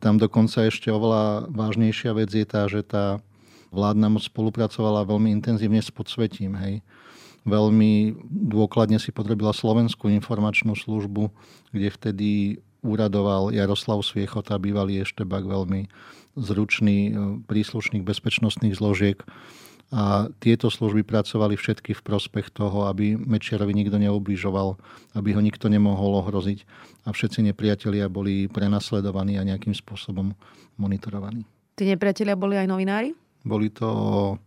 Tam 0.00 0.16
dokonca 0.16 0.64
ešte 0.64 0.88
oveľa 0.88 1.52
vážnejšia 1.52 2.16
vec 2.16 2.32
je 2.32 2.46
tá, 2.48 2.64
že 2.68 2.80
tá 2.84 3.20
vládna 3.68 4.08
moc 4.16 4.24
spolupracovala 4.24 5.04
veľmi 5.04 5.32
intenzívne 5.36 5.84
s 5.84 5.92
podsvetím. 5.92 6.56
Hej. 6.56 6.80
Veľmi 7.46 8.16
dôkladne 8.26 8.98
si 8.98 9.12
podrobila 9.14 9.52
Slovenskú 9.52 10.08
informačnú 10.08 10.72
službu, 10.72 11.30
kde 11.70 11.88
vtedy 11.92 12.30
úradoval 12.86 13.50
Jaroslav 13.50 14.06
Sviechota, 14.06 14.54
bývalý 14.62 15.02
eštebak, 15.02 15.42
veľmi 15.42 15.90
zručný 16.38 16.98
e, 17.08 17.12
príslušných 17.44 18.06
bezpečnostných 18.06 18.78
zložiek. 18.78 19.18
A 19.94 20.26
tieto 20.42 20.66
služby 20.66 21.06
pracovali 21.06 21.54
všetky 21.54 21.94
v 21.94 22.02
prospech 22.02 22.50
toho, 22.50 22.90
aby 22.90 23.14
Mečiarovi 23.14 23.70
nikto 23.70 24.02
neubližoval, 24.02 24.74
aby 25.14 25.30
ho 25.30 25.40
nikto 25.42 25.70
nemohol 25.70 26.26
ohroziť 26.26 26.66
a 27.06 27.14
všetci 27.14 27.46
nepriatelia 27.46 28.10
boli 28.10 28.50
prenasledovaní 28.50 29.38
a 29.38 29.46
nejakým 29.46 29.70
spôsobom 29.70 30.34
monitorovaní. 30.74 31.46
Tí 31.78 31.86
nepriatelia 31.86 32.34
boli 32.34 32.58
aj 32.58 32.66
novinári? 32.66 33.14
Boli 33.46 33.70
to, 33.70 33.86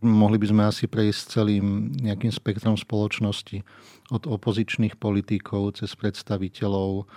mohli 0.03 0.36
by 0.36 0.48
sme 0.51 0.63
asi 0.67 0.84
prejsť 0.84 1.39
celým 1.39 1.96
nejakým 2.03 2.36
spektrom 2.36 2.75
spoločnosti. 2.75 3.63
Od 4.12 4.27
opozičných 4.27 5.00
politikov 5.00 5.79
cez 5.79 5.96
predstaviteľov 5.96 7.08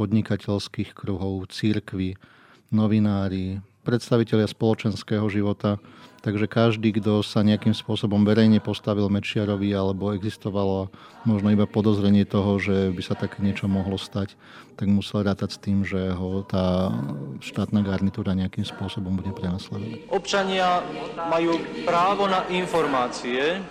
podnikateľských 0.00 0.96
kruhov, 0.96 1.52
církvy, 1.52 2.16
novinári, 2.72 3.60
predstavitelia 3.84 4.48
spoločenského 4.48 5.28
života. 5.28 5.76
Takže 6.20 6.52
každý, 6.52 6.92
kto 7.00 7.24
sa 7.24 7.40
nejakým 7.40 7.72
spôsobom 7.72 8.28
verejne 8.28 8.60
postavil 8.60 9.08
Mečiarovi 9.08 9.72
alebo 9.72 10.12
existovalo 10.12 10.92
možno 11.24 11.48
iba 11.48 11.64
podozrenie 11.64 12.28
toho, 12.28 12.60
že 12.60 12.92
by 12.92 13.00
sa 13.00 13.16
také 13.16 13.40
niečo 13.40 13.72
mohlo 13.72 13.96
stať, 13.96 14.36
tak 14.76 14.92
musel 14.92 15.24
rátať 15.24 15.56
s 15.56 15.58
tým, 15.64 15.80
že 15.80 16.12
ho 16.12 16.44
tá 16.44 16.92
štátna 17.40 17.80
garnitúra 17.80 18.36
nejakým 18.36 18.68
spôsobom 18.68 19.16
bude 19.16 19.32
prenasledovať. 19.32 20.12
Občania 20.12 20.84
majú 21.16 21.56
právo 21.88 22.28
na 22.28 22.44
informácie, 22.52 23.64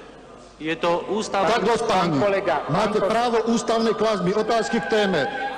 je 0.59 0.75
to 0.75 1.07
ústav... 1.15 1.47
Tak 1.47 1.63
páni. 1.87 2.19
Kolega, 2.19 2.67
Máte 2.67 2.99
právo 2.99 3.47
ústavnej 3.47 3.95
klásby 3.95 4.35
otázky 4.35 4.83
k 4.83 4.91
téme. 4.91 5.48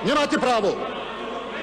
Nemáte 0.00 0.36
právo. 0.40 0.72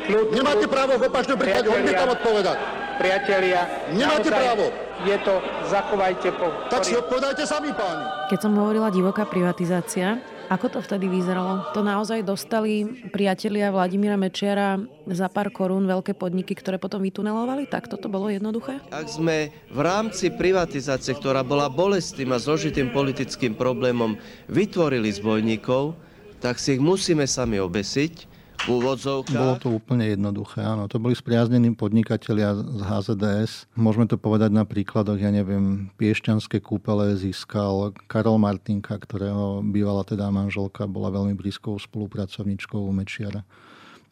Kľud, 0.07 0.27
Nemáte 0.31 0.65
právo 0.69 0.93
v 0.95 1.03
opačnom 1.09 1.37
prípade 1.41 1.67
odmietam 1.67 2.13
odpovedať. 2.13 2.57
Priatelia, 2.97 3.59
Nemáte 3.93 4.29
naozaj 4.29 4.33
právo. 4.33 4.65
Je 5.05 5.17
to, 5.21 5.33
zachovajte 5.69 6.29
po... 6.33 6.49
Tak 6.73 6.81
si 6.81 6.97
odpovedajte 6.97 7.45
sami, 7.45 7.69
páni. 7.69 8.05
Keď 8.33 8.39
som 8.41 8.53
hovorila 8.57 8.89
divoká 8.89 9.29
privatizácia, 9.29 10.17
ako 10.47 10.73
to 10.73 10.79
vtedy 10.79 11.11
vyzeralo? 11.11 11.69
To 11.75 11.83
naozaj 11.83 12.23
dostali 12.23 12.87
priatelia 13.11 13.69
Vladimíra 13.69 14.15
Mečiara 14.15 14.79
za 15.05 15.27
pár 15.27 15.51
korún 15.51 15.85
veľké 15.85 16.15
podniky, 16.15 16.55
ktoré 16.55 16.79
potom 16.79 17.03
vytunelovali? 17.03 17.67
Tak 17.67 17.91
toto 17.91 18.07
bolo 18.07 18.31
jednoduché? 18.31 18.79
Ak 18.89 19.11
sme 19.11 19.51
v 19.69 19.79
rámci 19.83 20.31
privatizácie, 20.31 21.19
ktorá 21.19 21.43
bola 21.43 21.67
bolestným 21.67 22.31
a 22.31 22.41
zložitým 22.41 22.95
politickým 22.95 23.59
problémom, 23.59 24.15
vytvorili 24.47 25.11
zbojníkov, 25.11 25.99
tak 26.39 26.61
si 26.61 26.77
ich 26.77 26.81
musíme 26.81 27.27
sami 27.27 27.59
obesiť 27.59 28.26
v 28.57 28.81
úvodzovkách. 28.81 29.37
Bolo 29.37 29.55
to 29.61 29.69
úplne 29.69 30.09
jednoduché, 30.09 30.65
áno. 30.65 30.89
To 30.89 30.97
boli 30.97 31.13
spriaznení 31.13 31.77
podnikatelia 31.77 32.57
z 32.57 32.81
HZDS. 32.81 33.51
Môžeme 33.77 34.09
to 34.09 34.17
povedať 34.17 34.49
na 34.49 34.65
príkladoch, 34.65 35.21
ja 35.21 35.29
neviem, 35.29 35.93
Piešťanské 35.95 36.59
kúpele 36.59 37.13
získal 37.15 37.93
Karol 38.09 38.41
Martinka, 38.41 38.97
ktorého 38.97 39.61
bývala 39.61 40.01
teda 40.01 40.27
manželka, 40.33 40.89
bola 40.89 41.13
veľmi 41.13 41.37
blízkou 41.37 41.77
spolupracovníčkou 41.77 42.81
Mečiara. 42.89 43.45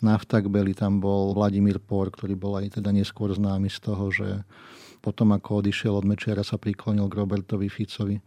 Naftakbeli 0.03 0.75
tam 0.75 1.01
bol 1.01 1.33
Vladimír 1.33 1.81
Por, 1.81 2.11
ktorý 2.11 2.35
bol 2.35 2.59
aj 2.59 2.77
teda 2.77 2.91
neskôr 2.91 3.31
známy 3.31 3.71
z 3.71 3.79
toho, 3.79 4.11
že 4.11 4.27
potom 4.99 5.33
ako 5.33 5.65
odišiel 5.65 5.97
od 5.97 6.05
Mečiara 6.05 6.43
sa 6.43 6.59
priklonil 6.59 7.07
k 7.07 7.17
Robertovi 7.17 7.69
Ficovi 7.69 8.19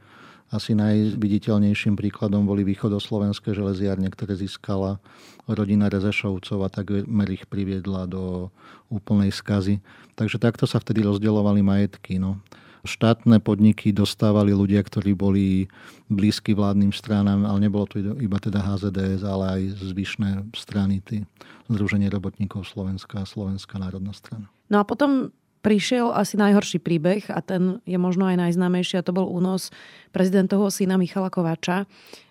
asi 0.49 0.73
najviditeľnejším 0.73 1.93
príkladom 1.93 2.49
boli 2.49 2.64
východoslovenské 2.64 3.52
železiarne, 3.52 4.09
ktoré 4.09 4.33
získala 4.33 4.97
rodina 5.45 5.93
Rezešovcov 5.93 6.59
a 6.64 6.69
tak 6.73 6.93
ich 7.28 7.45
priviedla 7.49 8.09
do 8.09 8.49
úplnej 8.88 9.28
skazy. 9.28 9.85
Takže 10.17 10.40
takto 10.40 10.64
sa 10.64 10.81
vtedy 10.81 11.05
rozdeľovali 11.05 11.61
majetky. 11.61 12.17
No. 12.17 12.40
Štátne 12.88 13.45
podniky 13.45 13.93
dostávali 13.93 14.57
ľudia, 14.57 14.81
ktorí 14.81 15.12
boli 15.12 15.69
blízky 16.09 16.57
vládnym 16.57 16.97
stranám, 16.97 17.45
ale 17.45 17.69
nebolo 17.69 17.85
to 17.85 18.00
iba 18.00 18.38
teda 18.40 18.64
HZDS, 18.64 19.28
ale 19.28 19.45
aj 19.52 19.62
zvyšné 19.93 20.31
strany, 20.57 21.05
tí 21.05 21.28
Združenie 21.69 22.09
robotníkov 22.09 22.64
Slovenska 22.64 23.21
a 23.21 23.28
Slovenská 23.28 23.76
národná 23.76 24.17
strana. 24.17 24.49
No 24.73 24.81
a 24.81 24.85
potom 24.88 25.28
prišiel 25.61 26.15
asi 26.15 26.38
najhorší 26.38 26.79
príbeh 26.79 27.29
a 27.31 27.43
ten 27.43 27.83
je 27.85 27.99
možno 27.99 28.27
aj 28.27 28.38
najznámejší 28.38 29.00
a 29.00 29.07
to 29.07 29.15
bol 29.15 29.27
únos 29.27 29.75
prezidentovho 30.15 30.71
syna 30.71 30.97
Michala 30.97 31.29
Kováča. 31.29 31.85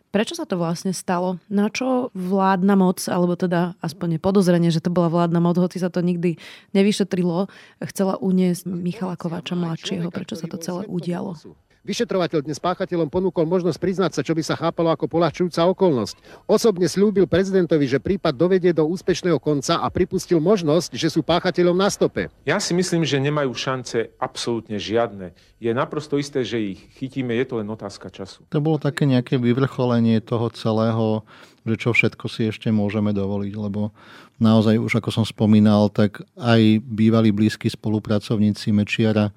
Prečo 0.08 0.40
sa 0.40 0.48
to 0.48 0.56
vlastne 0.56 0.96
stalo? 0.96 1.36
Na 1.52 1.68
čo 1.68 2.16
vládna 2.16 2.80
moc, 2.80 3.04
alebo 3.12 3.36
teda 3.36 3.76
aspoň 3.84 4.24
podozrenie, 4.24 4.72
že 4.72 4.80
to 4.80 4.88
bola 4.88 5.12
vládna 5.12 5.44
moc, 5.44 5.60
hoci 5.60 5.84
sa 5.84 5.92
to 5.92 6.00
nikdy 6.00 6.40
nevyšetrilo, 6.72 7.52
chcela 7.92 8.16
uniesť 8.16 8.64
Michala 8.66 9.20
Kováča 9.20 9.60
mladšieho? 9.60 10.08
Prečo 10.08 10.40
sa 10.40 10.48
to 10.48 10.56
celé 10.58 10.88
udialo? 10.88 11.36
Vyšetrovateľ 11.88 12.44
dnes 12.44 12.60
páchateľom 12.60 13.08
ponúkol 13.08 13.48
možnosť 13.48 13.80
priznať 13.80 14.12
sa, 14.12 14.20
čo 14.20 14.36
by 14.36 14.44
sa 14.44 14.60
chápalo 14.60 14.92
ako 14.92 15.08
polahčujúca 15.08 15.72
okolnosť. 15.72 16.20
Osobne 16.44 16.84
slúbil 16.92 17.32
prezidentovi, 17.32 17.88
že 17.88 18.04
prípad 18.04 18.36
dovedie 18.36 18.76
do 18.76 18.84
úspešného 18.84 19.40
konca 19.40 19.80
a 19.80 19.88
pripustil 19.88 20.44
možnosť, 20.44 21.00
že 21.00 21.08
sú 21.08 21.24
páchateľom 21.24 21.80
na 21.80 21.88
stope. 21.88 22.28
Ja 22.44 22.60
si 22.60 22.76
myslím, 22.76 23.08
že 23.08 23.24
nemajú 23.24 23.56
šance 23.56 24.12
absolútne 24.20 24.76
žiadne. 24.76 25.32
Je 25.64 25.72
naprosto 25.72 26.20
isté, 26.20 26.44
že 26.44 26.76
ich 26.76 26.92
chytíme, 27.00 27.32
je 27.40 27.48
to 27.48 27.64
len 27.64 27.72
otázka 27.72 28.12
času. 28.12 28.44
To 28.52 28.60
bolo 28.60 28.84
také 28.84 29.08
nejaké 29.08 29.40
vyvrcholenie 29.40 30.20
toho 30.20 30.52
celého, 30.52 31.24
že 31.64 31.80
čo 31.80 31.96
všetko 31.96 32.28
si 32.28 32.52
ešte 32.52 32.68
môžeme 32.68 33.16
dovoliť, 33.16 33.54
lebo 33.56 33.96
naozaj 34.44 34.76
už 34.76 35.00
ako 35.00 35.24
som 35.24 35.24
spomínal, 35.24 35.88
tak 35.88 36.20
aj 36.36 36.84
bývalí 36.84 37.32
blízki 37.32 37.72
spolupracovníci 37.72 38.76
Mečiara 38.76 39.32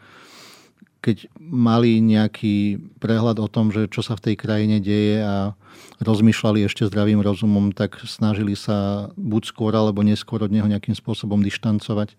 keď 1.01 1.33
mali 1.41 2.01
nejaký 2.05 2.77
prehľad 3.01 3.41
o 3.41 3.49
tom, 3.49 3.73
že 3.73 3.89
čo 3.89 4.05
sa 4.05 4.17
v 4.17 4.31
tej 4.31 4.35
krajine 4.37 4.85
deje 4.85 5.25
a 5.25 5.57
rozmýšľali 6.05 6.69
ešte 6.69 6.85
zdravým 6.89 7.25
rozumom, 7.25 7.73
tak 7.73 8.01
snažili 8.05 8.53
sa 8.53 9.09
buď 9.17 9.43
skôr 9.49 9.73
alebo 9.73 10.05
neskôr 10.05 10.45
od 10.45 10.53
neho 10.53 10.69
nejakým 10.69 10.93
spôsobom 10.93 11.41
dištancovať. 11.41 12.17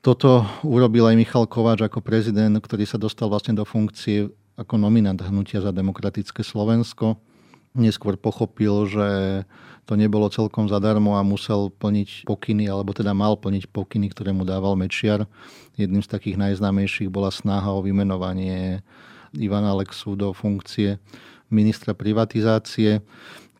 Toto 0.00 0.48
urobil 0.64 1.12
aj 1.12 1.16
Michal 1.16 1.44
Kováč 1.44 1.84
ako 1.84 2.00
prezident, 2.00 2.56
ktorý 2.56 2.88
sa 2.88 2.96
dostal 2.96 3.28
vlastne 3.28 3.52
do 3.52 3.68
funkcie 3.68 4.32
ako 4.56 4.76
nominant 4.80 5.20
Hnutia 5.20 5.60
za 5.64 5.72
demokratické 5.72 6.44
Slovensko. 6.44 7.20
Neskôr 7.70 8.18
pochopil, 8.18 8.90
že 8.90 9.08
to 9.86 9.98
nebolo 9.98 10.30
celkom 10.30 10.70
zadarmo 10.70 11.18
a 11.18 11.26
musel 11.26 11.70
plniť 11.70 12.26
pokyny, 12.26 12.70
alebo 12.70 12.94
teda 12.94 13.10
mal 13.10 13.34
plniť 13.34 13.70
pokyny, 13.70 14.10
ktoré 14.10 14.30
mu 14.30 14.46
dával 14.46 14.78
Mečiar. 14.78 15.26
Jedným 15.74 16.02
z 16.02 16.10
takých 16.10 16.38
najznámejších 16.38 17.10
bola 17.10 17.30
snaha 17.34 17.74
o 17.74 17.82
vymenovanie 17.82 18.82
Ivana 19.34 19.74
Lexu 19.74 20.18
do 20.18 20.34
funkcie 20.34 20.98
ministra 21.50 21.94
privatizácie. 21.94 23.02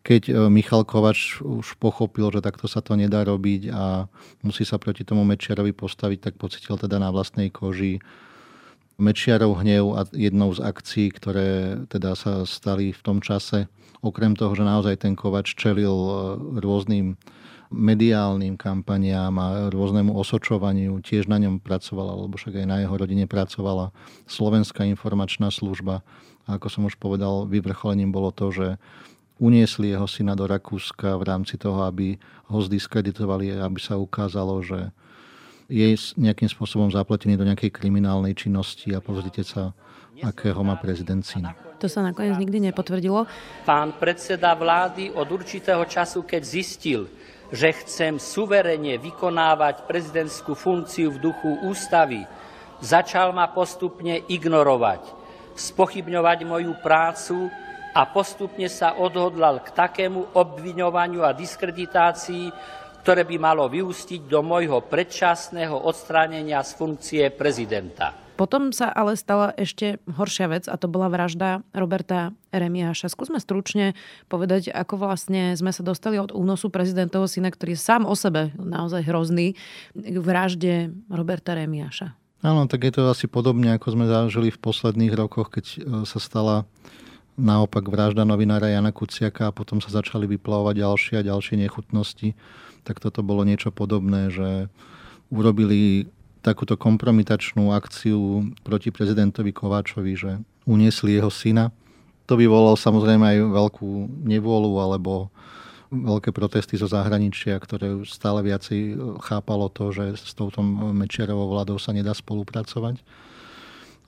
Keď 0.00 0.22
e, 0.30 0.32
Michal 0.48 0.86
Kovač 0.86 1.42
už 1.42 1.76
pochopil, 1.76 2.30
že 2.30 2.40
takto 2.40 2.70
sa 2.70 2.80
to 2.80 2.96
nedá 2.96 3.26
robiť 3.26 3.62
a 3.74 4.06
musí 4.46 4.62
sa 4.62 4.78
proti 4.78 5.02
tomu 5.02 5.26
Mečiarovi 5.26 5.74
postaviť, 5.74 6.18
tak 6.30 6.34
pocitil 6.38 6.78
teda 6.78 6.96
na 7.02 7.12
vlastnej 7.12 7.50
koži 7.50 8.00
Mečiarov 9.00 9.64
hnev 9.64 9.96
a 9.96 10.04
jednou 10.12 10.52
z 10.52 10.60
akcií, 10.60 11.08
ktoré 11.10 11.80
teda 11.88 12.12
sa 12.12 12.44
stali 12.44 12.92
v 12.92 13.00
tom 13.00 13.24
čase, 13.24 13.66
okrem 14.04 14.36
toho, 14.36 14.52
že 14.52 14.64
naozaj 14.68 15.00
ten 15.00 15.16
Kovač 15.16 15.56
čelil 15.56 15.88
e, 15.88 16.12
rôznym 16.60 17.16
mediálnym 17.70 18.58
kampaniám 18.58 19.34
a 19.38 19.46
rôznemu 19.70 20.10
osočovaniu, 20.18 20.98
tiež 21.06 21.30
na 21.30 21.38
ňom 21.38 21.62
pracovala, 21.62 22.18
alebo 22.18 22.34
však 22.34 22.60
aj 22.60 22.66
na 22.66 22.82
jeho 22.82 22.94
rodine 22.98 23.30
pracovala 23.30 23.94
Slovenská 24.26 24.82
informačná 24.90 25.54
služba. 25.54 26.02
A 26.50 26.58
ako 26.58 26.66
som 26.66 26.82
už 26.90 26.98
povedal, 26.98 27.46
vyvrcholením 27.46 28.10
bolo 28.10 28.34
to, 28.34 28.50
že 28.50 28.68
uniesli 29.38 29.94
jeho 29.94 30.10
syna 30.10 30.34
do 30.34 30.50
Rakúska 30.50 31.14
v 31.14 31.24
rámci 31.24 31.54
toho, 31.56 31.86
aby 31.86 32.18
ho 32.50 32.58
zdiskreditovali, 32.58 33.54
aby 33.56 33.78
sa 33.78 33.96
ukázalo, 33.96 34.60
že 34.66 34.90
je 35.70 35.94
nejakým 36.18 36.50
spôsobom 36.50 36.90
zapletený 36.90 37.38
do 37.38 37.46
nejakej 37.46 37.70
kriminálnej 37.70 38.34
činnosti 38.34 38.90
a 38.90 38.98
pozrite 38.98 39.46
sa, 39.46 39.70
akého 40.18 40.60
má 40.66 40.74
prezident 40.76 41.22
syna. 41.22 41.54
To 41.80 41.88
sa 41.88 42.04
nakoniec 42.04 42.36
nikdy 42.36 42.68
nepotvrdilo. 42.68 43.24
Pán 43.64 43.96
predseda 43.96 44.52
vlády 44.52 45.14
od 45.14 45.24
určitého 45.24 45.80
času, 45.88 46.26
keď 46.26 46.42
zistil, 46.44 47.08
že 47.48 47.72
chcem 47.82 48.20
suverene 48.20 49.00
vykonávať 49.00 49.88
prezidentskú 49.88 50.52
funkciu 50.52 51.16
v 51.16 51.22
duchu 51.30 51.50
ústavy, 51.64 52.26
začal 52.84 53.32
ma 53.32 53.48
postupne 53.48 54.20
ignorovať, 54.28 55.02
spochybňovať 55.56 56.38
moju 56.44 56.72
prácu 56.84 57.48
a 57.90 58.06
postupne 58.06 58.70
sa 58.70 58.94
odhodlal 59.00 59.64
k 59.66 59.74
takému 59.74 60.36
obviňovaniu 60.36 61.26
a 61.26 61.34
diskreditácii, 61.34 62.52
ktoré 63.00 63.24
by 63.24 63.36
malo 63.40 63.64
vyústiť 63.66 64.28
do 64.28 64.44
môjho 64.44 64.84
predčasného 64.84 65.74
odstránenia 65.74 66.60
z 66.60 66.70
funkcie 66.76 67.24
prezidenta. 67.32 68.12
Potom 68.40 68.72
sa 68.72 68.88
ale 68.88 69.20
stala 69.20 69.52
ešte 69.52 70.00
horšia 70.08 70.48
vec 70.48 70.64
a 70.64 70.80
to 70.80 70.88
bola 70.88 71.12
vražda 71.12 71.60
Roberta 71.76 72.32
Remiáša. 72.56 73.12
Skúsme 73.12 73.36
stručne 73.36 73.92
povedať, 74.32 74.72
ako 74.72 74.96
vlastne 74.96 75.52
sme 75.60 75.76
sa 75.76 75.84
dostali 75.84 76.16
od 76.16 76.32
únosu 76.32 76.72
prezidentovho 76.72 77.28
syna, 77.28 77.52
ktorý 77.52 77.76
je 77.76 77.84
sám 77.84 78.08
o 78.08 78.16
sebe 78.16 78.56
naozaj 78.56 79.04
hrozný, 79.04 79.60
k 79.92 80.16
vražde 80.16 80.88
Roberta 81.12 81.52
Remiáša. 81.52 82.16
Áno, 82.40 82.64
tak 82.64 82.88
je 82.88 82.96
to 82.96 83.12
asi 83.12 83.28
podobne, 83.28 83.76
ako 83.76 83.92
sme 83.92 84.08
zažili 84.08 84.48
v 84.48 84.56
posledných 84.56 85.12
rokoch, 85.12 85.52
keď 85.52 85.64
e, 85.68 85.78
sa 86.08 86.16
stala 86.16 86.64
naopak 87.36 87.84
vražda 87.92 88.24
novinára 88.24 88.72
Jana 88.72 88.88
Kuciaka 88.88 89.52
a 89.52 89.56
potom 89.56 89.84
sa 89.84 89.92
začali 89.92 90.24
vyplavovať 90.24 90.74
ďalšie 90.80 91.14
a 91.20 91.26
ďalšie 91.28 91.60
nechutnosti 91.60 92.32
tak 92.84 92.98
toto 92.98 93.20
bolo 93.24 93.44
niečo 93.44 93.70
podobné, 93.70 94.32
že 94.32 94.68
urobili 95.30 96.10
takúto 96.40 96.74
kompromitačnú 96.74 97.70
akciu 97.76 98.50
proti 98.64 98.88
prezidentovi 98.88 99.52
Kováčovi, 99.52 100.12
že 100.16 100.30
uniesli 100.64 101.20
jeho 101.20 101.28
syna. 101.28 101.68
To 102.26 102.38
by 102.38 102.46
volalo 102.48 102.78
samozrejme 102.78 103.24
aj 103.26 103.38
veľkú 103.52 103.90
nevôľu 104.24 104.72
alebo 104.80 105.28
veľké 105.90 106.30
protesty 106.30 106.78
zo 106.78 106.86
zahraničia, 106.86 107.58
ktoré 107.58 108.06
stále 108.06 108.46
viacej 108.46 108.94
chápalo 109.26 109.66
to, 109.66 109.90
že 109.90 110.14
s 110.14 110.32
touto 110.38 110.62
Mečiarovou 110.94 111.50
vládou 111.50 111.76
sa 111.82 111.90
nedá 111.90 112.14
spolupracovať. 112.14 113.02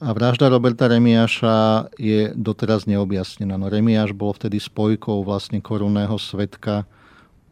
A 0.02 0.10
vražda 0.10 0.50
Roberta 0.50 0.90
Remiáša 0.90 1.86
je 1.94 2.34
doteraz 2.34 2.90
neobjasnená. 2.90 3.54
No 3.54 3.70
Remiáš 3.70 4.10
bol 4.14 4.34
vtedy 4.34 4.58
spojkou 4.58 5.22
vlastne 5.22 5.62
korunného 5.62 6.18
svetka 6.18 6.86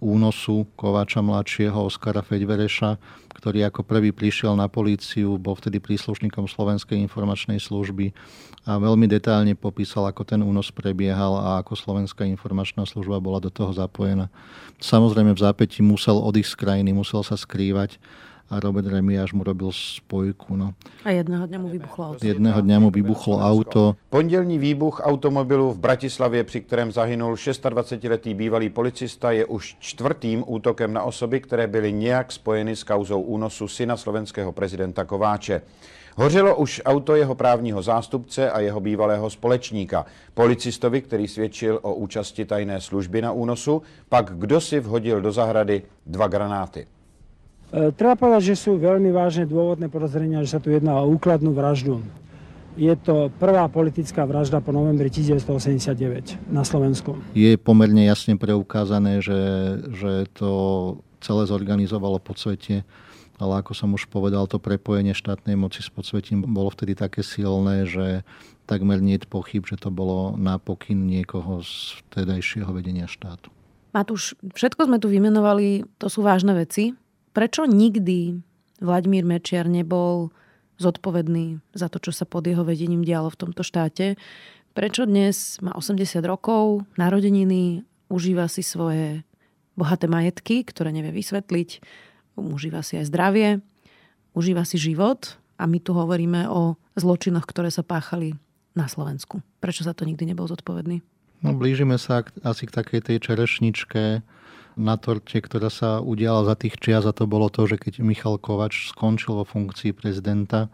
únosu 0.01 0.67
Kováča 0.75 1.21
mladšieho 1.21 1.77
Oskara 1.77 2.25
Feďvereša, 2.25 2.97
ktorý 3.37 3.69
ako 3.69 3.85
prvý 3.85 4.11
prišiel 4.11 4.57
na 4.57 4.67
políciu, 4.67 5.37
bol 5.37 5.57
vtedy 5.57 5.81
príslušníkom 5.81 6.49
Slovenskej 6.49 6.99
informačnej 7.01 7.61
služby 7.61 8.13
a 8.69 8.77
veľmi 8.77 9.09
detailne 9.09 9.57
popísal, 9.57 10.09
ako 10.09 10.25
ten 10.25 10.41
únos 10.45 10.69
prebiehal 10.73 11.37
a 11.37 11.49
ako 11.61 11.77
Slovenská 11.77 12.29
informačná 12.29 12.85
služba 12.85 13.21
bola 13.21 13.41
do 13.41 13.49
toho 13.49 13.73
zapojená. 13.73 14.29
Samozrejme 14.81 15.33
v 15.37 15.41
zápäti 15.41 15.81
musel 15.81 16.21
odísť 16.21 16.53
z 16.53 16.61
krajiny, 16.61 16.91
musel 16.93 17.25
sa 17.25 17.37
skrývať 17.37 18.01
a 18.51 18.61
Robert 18.61 18.87
Remiáš 18.87 19.33
mu 19.33 19.45
robil 19.45 19.71
spojku. 19.73 20.57
No. 20.57 20.75
A 21.05 21.11
jedného 21.11 21.47
dňa 21.47 21.59
mu 21.59 21.69
vybuchlo 21.71 22.03
auto. 22.11 22.27
Jedného 22.27 22.61
dňa 22.61 22.79
mu 22.83 22.91
vybuchlo 22.91 23.39
auto. 23.39 23.97
Pondělní 24.11 24.59
výbuch 24.59 25.01
automobilu 25.05 25.73
v 25.73 25.79
Bratislavě, 25.79 26.45
při 26.45 26.61
kterém 26.61 26.93
zahynul 26.93 27.35
26-letý 27.35 28.35
bývalý 28.35 28.69
policista, 28.71 29.31
je 29.31 29.47
už 29.47 29.77
čtvrtým 29.79 30.45
útokem 30.47 30.93
na 30.93 31.03
osoby, 31.03 31.41
které 31.41 31.67
byly 31.67 31.93
nějak 31.93 32.33
spojeny 32.33 32.77
s 32.77 32.85
kauzou 32.85 33.21
únosu 33.21 33.69
syna 33.69 33.97
slovenského 33.97 34.53
prezidenta 34.53 35.05
Kováče. 35.05 35.63
Hořelo 36.17 36.57
už 36.57 36.83
auto 36.85 37.17
jeho 37.17 37.35
právního 37.35 37.83
zástupce 37.83 38.51
a 38.51 38.61
jeho 38.61 38.81
bývalého 38.81 39.31
společníka. 39.31 40.07
Policistovi, 40.35 41.01
který 41.03 41.29
svědčil 41.29 41.79
o 41.83 41.95
účasti 41.95 42.45
tajné 42.45 42.81
služby 42.81 43.23
na 43.23 43.33
únosu, 43.33 43.83
pak 44.09 44.33
kdo 44.35 44.61
si 44.61 44.81
vhodil 44.81 45.21
do 45.21 45.33
zahrady 45.33 45.83
dva 46.07 46.29
granáty. 46.29 46.87
E, 47.71 47.95
treba 47.95 48.19
povedať, 48.19 48.55
že 48.55 48.67
sú 48.67 48.75
veľmi 48.75 49.15
vážne 49.15 49.47
dôvodné 49.47 49.87
podozrenia, 49.87 50.43
že 50.43 50.59
sa 50.59 50.61
tu 50.63 50.75
jedná 50.75 50.99
o 50.99 51.07
úkladnú 51.15 51.55
vraždu. 51.55 52.03
Je 52.75 52.91
to 52.99 53.31
prvá 53.39 53.67
politická 53.67 54.27
vražda 54.27 54.63
po 54.63 54.71
novembri 54.71 55.11
1989 55.11 56.39
na 56.51 56.63
Slovensku. 56.67 57.19
Je 57.35 57.55
pomerne 57.59 58.07
jasne 58.07 58.39
preukázané, 58.39 59.23
že, 59.23 59.41
že 59.91 60.13
to 60.35 60.51
celé 61.23 61.47
zorganizovalo 61.47 62.23
podsvetie, 62.23 62.87
ale 63.39 63.63
ako 63.63 63.73
som 63.75 63.91
už 63.95 64.07
povedal, 64.11 64.47
to 64.51 64.63
prepojenie 64.63 65.15
štátnej 65.15 65.55
moci 65.55 65.83
s 65.83 65.91
podsvetím 65.91 66.43
bolo 66.47 66.71
vtedy 66.71 66.95
také 66.99 67.23
silné, 67.23 67.87
že 67.87 68.23
takmer 68.67 69.03
nie 69.03 69.19
je 69.19 69.27
pochyb, 69.27 69.63
že 69.67 69.79
to 69.79 69.91
bolo 69.91 70.39
na 70.39 70.59
pokyn 70.59 71.07
niekoho 71.07 71.63
z 71.63 72.01
vtedajšieho 72.07 72.71
vedenia 72.71 73.11
štátu. 73.11 73.51
Matúš, 73.91 74.39
všetko 74.55 74.87
sme 74.87 75.03
tu 75.03 75.11
vymenovali, 75.11 75.83
to 75.99 76.07
sú 76.07 76.23
vážne 76.23 76.55
veci. 76.55 76.95
Prečo 77.31 77.63
nikdy 77.63 78.43
Vladimír 78.83 79.23
Mečiar 79.23 79.71
nebol 79.71 80.35
zodpovedný 80.81 81.61
za 81.77 81.87
to, 81.87 82.03
čo 82.03 82.11
sa 82.11 82.25
pod 82.27 82.49
jeho 82.49 82.65
vedením 82.67 83.05
dialo 83.07 83.31
v 83.31 83.41
tomto 83.47 83.63
štáte? 83.63 84.19
Prečo 84.75 85.07
dnes 85.07 85.61
má 85.63 85.71
80 85.77 86.19
rokov, 86.27 86.89
narodeniny, 86.97 87.87
užíva 88.11 88.51
si 88.51 88.65
svoje 88.65 89.23
bohaté 89.79 90.11
majetky, 90.11 90.67
ktoré 90.67 90.91
nevie 90.91 91.15
vysvetliť, 91.15 91.85
užíva 92.41 92.83
si 92.83 92.99
aj 92.99 93.07
zdravie, 93.13 93.63
užíva 94.35 94.67
si 94.67 94.81
život 94.81 95.37
a 95.61 95.69
my 95.69 95.79
tu 95.79 95.93
hovoríme 95.95 96.49
o 96.49 96.81
zločinoch, 96.97 97.45
ktoré 97.45 97.69
sa 97.69 97.85
páchali 97.87 98.35
na 98.75 98.89
Slovensku. 98.89 99.45
Prečo 99.61 99.85
sa 99.85 99.95
to 99.95 100.09
nikdy 100.09 100.27
nebol 100.27 100.49
zodpovedný? 100.49 101.05
No 101.41 101.57
blížime 101.57 101.97
sa 101.97 102.25
asi 102.45 102.69
k 102.69 102.75
takej 102.75 103.01
tej 103.07 103.17
čerešničke 103.23 104.21
na 104.81 104.97
torte, 104.97 105.37
ktorá 105.37 105.69
sa 105.69 106.01
udiala 106.01 106.49
za 106.49 106.57
tých 106.57 106.81
čias 106.81 107.05
a 107.05 107.13
to 107.13 107.29
bolo 107.29 107.53
to, 107.53 107.69
že 107.69 107.77
keď 107.77 108.01
Michal 108.01 108.41
Kovač 108.41 108.89
skončil 108.89 109.37
vo 109.37 109.45
funkcii 109.45 109.93
prezidenta, 109.93 110.73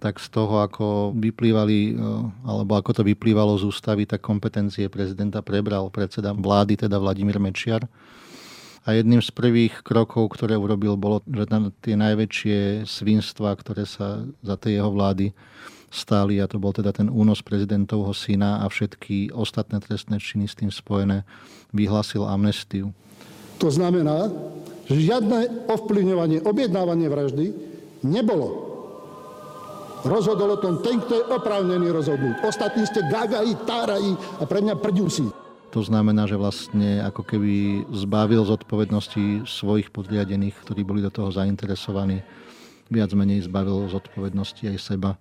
tak 0.00 0.20
z 0.20 0.28
toho, 0.28 0.64
ako 0.64 1.12
vyplývali, 1.16 1.78
e, 1.92 2.04
alebo 2.44 2.76
ako 2.76 3.00
to 3.00 3.02
vyplývalo 3.04 3.56
z 3.56 3.68
ústavy, 3.68 4.04
tak 4.04 4.24
kompetencie 4.24 4.88
prezidenta 4.92 5.40
prebral 5.40 5.88
predseda 5.88 6.36
vlády, 6.36 6.88
teda 6.88 6.96
Vladimír 7.00 7.40
Mečiar. 7.40 7.84
A 8.86 8.94
jedným 8.94 9.18
z 9.18 9.34
prvých 9.34 9.82
krokov, 9.82 10.36
ktoré 10.38 10.54
urobil, 10.54 10.94
bolo, 10.94 11.18
že 11.26 11.44
tam 11.48 11.74
tie 11.82 11.98
najväčšie 11.98 12.86
svinstva, 12.86 13.58
ktoré 13.58 13.82
sa 13.82 14.22
za 14.44 14.54
tej 14.54 14.78
jeho 14.78 14.94
vlády 14.94 15.34
stáli, 15.96 16.36
a 16.38 16.46
to 16.46 16.60
bol 16.60 16.76
teda 16.76 16.92
ten 16.92 17.08
únos 17.08 17.40
prezidentovho 17.40 18.12
syna 18.12 18.60
a 18.60 18.68
všetky 18.68 19.32
ostatné 19.32 19.80
trestné 19.80 20.20
činy 20.20 20.44
s 20.44 20.54
tým 20.54 20.68
spojené, 20.68 21.24
vyhlásil 21.72 22.28
amnestiu. 22.28 22.92
To 23.56 23.72
znamená, 23.72 24.28
že 24.84 25.00
žiadne 25.00 25.66
ovplyvňovanie, 25.72 26.44
objednávanie 26.44 27.08
vraždy 27.08 27.46
nebolo. 28.04 28.76
Rozhodol 30.06 30.54
o 30.54 30.62
tom 30.62 30.84
ten, 30.84 31.02
kto 31.02 31.18
je 31.18 31.24
oprávnený 31.34 31.90
rozhodnúť. 31.90 32.46
Ostatní 32.46 32.86
ste 32.86 33.02
gagají, 33.10 33.58
tárají 33.66 34.14
a 34.38 34.44
pre 34.46 34.62
mňa 34.62 34.78
prďusí. 34.78 35.26
To 35.74 35.82
znamená, 35.82 36.30
že 36.30 36.38
vlastne 36.38 37.02
ako 37.02 37.26
keby 37.26 37.84
zbavil 37.90 38.46
zodpovednosti 38.46 39.44
svojich 39.50 39.90
podriadených, 39.90 40.54
ktorí 40.62 40.86
boli 40.86 41.02
do 41.02 41.10
toho 41.10 41.34
zainteresovaní. 41.34 42.22
Viac 42.86 43.10
menej 43.18 43.50
zbavil 43.50 43.90
zodpovednosti 43.90 44.62
aj 44.70 44.78
seba. 44.78 45.18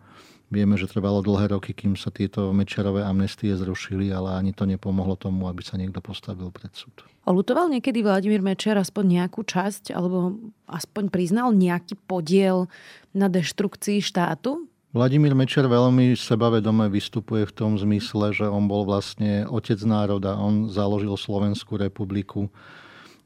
Vieme, 0.54 0.78
že 0.78 0.86
trvalo 0.86 1.26
dlhé 1.26 1.58
roky, 1.58 1.74
kým 1.74 1.98
sa 1.98 2.14
tieto 2.14 2.54
mečerové 2.54 3.02
amnestie 3.02 3.58
zrušili, 3.58 4.14
ale 4.14 4.38
ani 4.38 4.54
to 4.54 4.70
nepomohlo 4.70 5.18
tomu, 5.18 5.50
aby 5.50 5.66
sa 5.66 5.74
niekto 5.76 5.98
postavil 6.06 6.54
pred 6.54 6.70
súd. 6.78 7.02
Olutoval 7.26 7.74
niekedy 7.74 8.06
Vladimír 8.06 8.46
Mečer 8.46 8.78
aspoň 8.78 9.26
nejakú 9.26 9.42
časť, 9.42 9.90
alebo 9.90 10.38
aspoň 10.70 11.10
priznal 11.10 11.50
nejaký 11.50 11.98
podiel 12.06 12.70
na 13.18 13.26
deštrukcii 13.26 13.98
štátu? 14.06 14.70
Vladimír 14.94 15.34
Mečer 15.34 15.66
veľmi 15.66 16.14
sebavedome 16.14 16.88
vystupuje 16.88 17.50
v 17.50 17.56
tom 17.58 17.72
zmysle, 17.76 18.32
že 18.32 18.46
on 18.46 18.70
bol 18.70 18.86
vlastne 18.86 19.44
otec 19.50 19.82
národa. 19.84 20.38
On 20.38 20.70
založil 20.70 21.18
Slovenskú 21.18 21.82
republiku 21.82 22.48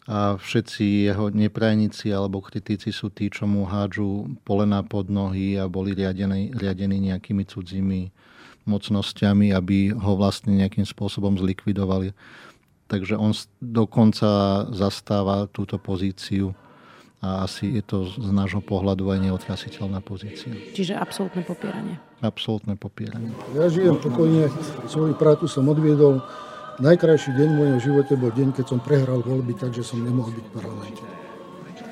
a 0.09 0.41
všetci 0.41 1.05
jeho 1.05 1.29
neprajníci 1.29 2.09
alebo 2.09 2.41
kritici 2.41 2.89
sú 2.89 3.13
tí, 3.13 3.29
čo 3.29 3.45
mu 3.45 3.69
hádžu 3.69 4.41
polena 4.41 4.81
pod 4.81 5.05
nohy 5.05 5.53
a 5.61 5.69
boli 5.69 5.93
riadení, 5.93 6.49
riadení 6.57 7.13
nejakými 7.13 7.45
cudzími 7.45 8.09
mocnosťami, 8.65 9.53
aby 9.53 9.93
ho 9.93 10.17
vlastne 10.17 10.57
nejakým 10.57 10.89
spôsobom 10.89 11.37
zlikvidovali. 11.37 12.17
Takže 12.89 13.21
on 13.21 13.37
dokonca 13.61 14.65
zastáva 14.73 15.45
túto 15.45 15.77
pozíciu 15.77 16.57
a 17.21 17.45
asi 17.45 17.77
je 17.77 17.83
to 17.85 18.09
z 18.09 18.33
nášho 18.33 18.65
pohľadu 18.65 19.13
aj 19.13 19.29
neotrasiteľná 19.29 20.01
pozícia. 20.01 20.49
Čiže 20.73 20.97
absolútne 20.97 21.45
popieranie. 21.45 22.01
Absolútne 22.25 22.73
popieranie. 22.73 23.29
Ja 23.53 23.69
žijem 23.69 24.01
pokojne, 24.01 24.49
svoju 24.89 25.13
prácu 25.13 25.45
som 25.45 25.69
odviedol. 25.69 26.25
Najkrajší 26.79 27.35
deň 27.35 27.49
v 27.51 27.57
mojom 27.59 27.79
živote 27.83 28.15
bol 28.15 28.31
deň, 28.31 28.55
keď 28.55 28.65
som 28.71 28.79
prehral 28.79 29.19
voľby, 29.19 29.51
takže 29.51 29.83
som 29.83 29.99
nemohol 29.99 30.31
byť 30.31 30.45
v 30.47 30.53
parlamente. 30.55 31.03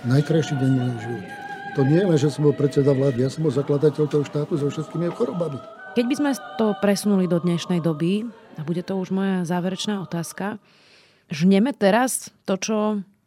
Najkrajší 0.07 0.55
deň 0.55 0.69
v 0.71 0.77
mojom 0.79 0.99
živote. 1.03 1.31
To 1.75 1.81
nie 1.83 2.01
je, 2.07 2.15
že 2.15 2.31
som 2.31 2.47
bol 2.47 2.55
predseda 2.55 2.95
vlády, 2.95 3.19
ja 3.19 3.27
som 3.27 3.43
bol 3.43 3.51
zakladateľ 3.51 4.07
toho 4.07 4.23
štátu 4.23 4.55
so 4.55 4.71
všetkými 4.71 5.11
chorobami. 5.11 5.59
Keď 5.91 6.05
by 6.07 6.15
sme 6.15 6.31
to 6.55 6.71
presunuli 6.79 7.27
do 7.27 7.35
dnešnej 7.35 7.83
doby, 7.83 8.31
a 8.55 8.63
bude 8.63 8.79
to 8.79 8.95
už 8.95 9.11
moja 9.11 9.43
záverečná 9.43 9.99
otázka, 10.07 10.55
žneme 11.27 11.75
teraz 11.75 12.31
to, 12.47 12.55
čo 12.55 12.77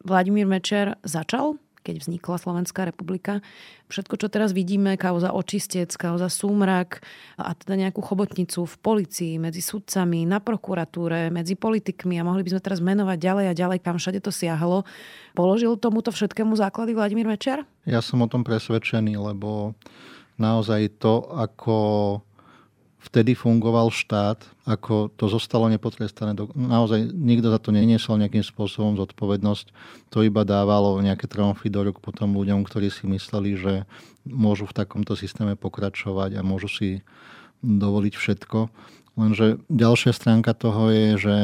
Vladimír 0.01 0.49
Mečer 0.49 0.97
začal? 1.05 1.61
Keď 1.81 2.05
vznikla 2.05 2.37
Slovenská 2.37 2.85
republika. 2.87 3.41
Všetko, 3.91 4.15
čo 4.21 4.27
teraz 4.31 4.55
vidíme, 4.55 4.95
kauza 4.95 5.35
očistec, 5.35 5.91
kauza 5.97 6.31
súmrak 6.31 7.03
a 7.35 7.51
teda 7.51 7.75
nejakú 7.75 7.99
chobotnicu 7.99 8.63
v 8.63 8.75
policii, 8.79 9.33
medzi 9.41 9.59
sudcami, 9.59 10.23
na 10.23 10.39
prokuratúre, 10.39 11.27
medzi 11.33 11.59
politikmi 11.59 12.21
a 12.21 12.25
mohli 12.25 12.45
by 12.45 12.55
sme 12.55 12.61
teraz 12.63 12.79
menovať 12.79 13.17
ďalej 13.19 13.45
a 13.51 13.57
ďalej, 13.57 13.79
kam 13.83 13.99
všade 13.99 14.23
to 14.23 14.31
siahalo. 14.31 14.87
Položil 15.35 15.75
tomuto 15.75 16.13
všetkému 16.13 16.55
základy 16.55 16.95
Vladimír 16.95 17.27
Mečer? 17.27 17.67
Ja 17.83 17.99
som 17.99 18.23
o 18.23 18.31
tom 18.31 18.47
presvedčený, 18.47 19.19
lebo 19.19 19.75
naozaj 20.39 21.01
to, 21.01 21.27
ako 21.27 21.75
vtedy 23.01 23.33
fungoval 23.33 23.89
štát, 23.89 24.45
ako 24.69 25.09
to 25.17 25.25
zostalo 25.25 25.65
nepotrestané. 25.67 26.37
Naozaj 26.53 27.09
nikto 27.09 27.49
za 27.49 27.57
to 27.57 27.73
neniesol 27.73 28.21
nejakým 28.21 28.45
spôsobom 28.45 28.93
zodpovednosť. 29.01 29.73
To 30.13 30.21
iba 30.21 30.45
dávalo 30.45 31.01
nejaké 31.01 31.25
tromfy 31.25 31.73
do 31.73 31.81
rúk 31.81 31.97
potom 31.97 32.37
ľuďom, 32.37 32.61
ktorí 32.61 32.93
si 32.93 33.09
mysleli, 33.09 33.57
že 33.57 33.73
môžu 34.23 34.69
v 34.69 34.77
takomto 34.77 35.17
systéme 35.17 35.57
pokračovať 35.57 36.37
a 36.37 36.45
môžu 36.45 36.69
si 36.69 36.89
dovoliť 37.65 38.13
všetko. 38.13 38.69
Lenže 39.17 39.59
ďalšia 39.67 40.13
stránka 40.13 40.53
toho 40.53 40.93
je, 40.93 41.07
že 41.17 41.35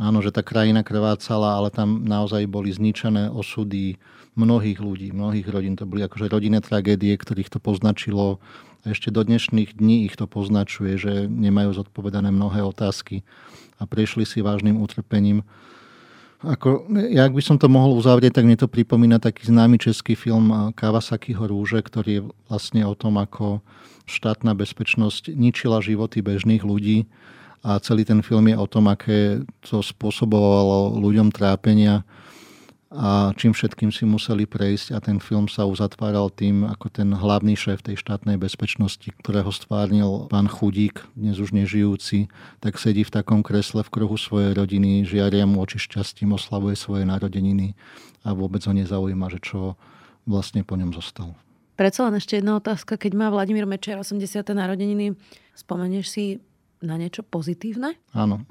áno, 0.00 0.24
že 0.24 0.32
tá 0.32 0.40
krajina 0.44 0.84
krvácala, 0.86 1.58
ale 1.58 1.68
tam 1.72 2.04
naozaj 2.04 2.48
boli 2.48 2.72
zničené 2.72 3.28
osudy 3.28 3.96
mnohých 4.32 4.80
ľudí, 4.80 5.12
mnohých 5.12 5.48
rodín. 5.48 5.76
To 5.76 5.84
boli 5.84 6.04
akože 6.04 6.32
rodinné 6.32 6.64
tragédie, 6.64 7.12
ktorých 7.12 7.52
to 7.52 7.58
poznačilo 7.60 8.40
a 8.82 8.90
ešte 8.90 9.14
do 9.14 9.22
dnešných 9.22 9.78
dní 9.78 10.10
ich 10.10 10.18
to 10.18 10.26
poznačuje, 10.26 10.98
že 10.98 11.12
nemajú 11.30 11.78
zodpovedané 11.78 12.34
mnohé 12.34 12.66
otázky 12.66 13.22
a 13.78 13.86
prešli 13.86 14.26
si 14.26 14.42
vážnym 14.42 14.74
utrpením. 14.74 15.46
Ako, 16.42 16.90
ja 17.14 17.30
by 17.30 17.38
som 17.38 17.54
to 17.54 17.70
mohol 17.70 17.94
uzavrieť, 17.94 18.42
tak 18.42 18.46
mne 18.50 18.58
to 18.58 18.66
pripomína 18.66 19.22
taký 19.22 19.46
známy 19.46 19.78
český 19.78 20.18
film 20.18 20.74
Kawasakiho 20.74 21.46
rúže, 21.46 21.78
ktorý 21.78 22.10
je 22.10 22.22
vlastne 22.50 22.82
o 22.82 22.98
tom, 22.98 23.22
ako 23.22 23.62
štátna 24.10 24.50
bezpečnosť 24.58 25.30
ničila 25.30 25.78
životy 25.78 26.18
bežných 26.18 26.66
ľudí 26.66 27.06
a 27.62 27.78
celý 27.78 28.02
ten 28.02 28.22
film 28.22 28.50
je 28.50 28.56
o 28.58 28.66
tom, 28.66 28.90
aké 28.90 29.46
to 29.62 29.82
spôsobovalo 29.82 30.98
ľuďom 30.98 31.30
trápenia 31.30 32.02
a 32.92 33.32
čím 33.40 33.56
všetkým 33.56 33.88
si 33.88 34.04
museli 34.04 34.44
prejsť 34.44 34.92
a 34.92 35.00
ten 35.00 35.16
film 35.16 35.48
sa 35.48 35.64
uzatváral 35.64 36.28
tým, 36.28 36.68
ako 36.68 36.92
ten 36.92 37.08
hlavný 37.08 37.56
šéf 37.56 37.80
tej 37.80 37.96
štátnej 37.96 38.36
bezpečnosti, 38.36 39.08
ktorého 39.24 39.48
stvárnil 39.48 40.28
pán 40.28 40.44
Chudík, 40.44 41.00
dnes 41.16 41.40
už 41.40 41.56
nežijúci, 41.56 42.28
tak 42.60 42.76
sedí 42.76 43.00
v 43.00 43.14
takom 43.14 43.40
kresle 43.40 43.80
v 43.80 43.88
kruhu 43.88 44.20
svojej 44.20 44.52
rodiny, 44.52 45.08
žiaria 45.08 45.48
mu 45.48 45.64
oči 45.64 45.80
šťastím, 45.80 46.36
oslavuje 46.36 46.76
svoje 46.76 47.08
narodeniny 47.08 47.72
a 48.28 48.36
vôbec 48.36 48.60
ho 48.68 48.76
nezaujíma, 48.76 49.32
že 49.32 49.40
čo 49.40 49.80
vlastne 50.28 50.60
po 50.60 50.76
ňom 50.76 50.92
zostalo. 50.92 51.32
Predsa 51.80 52.04
len 52.04 52.20
ešte 52.20 52.36
jedna 52.36 52.60
otázka. 52.60 53.00
Keď 53.00 53.16
má 53.16 53.32
Vladimír 53.32 53.64
Mečer 53.64 53.96
80. 53.96 54.44
narodeniny, 54.52 55.16
spomenieš 55.56 56.06
si 56.12 56.24
na 56.82 56.98
niečo 56.98 57.22
pozitívne? 57.22 57.96
Áno. 58.12 58.44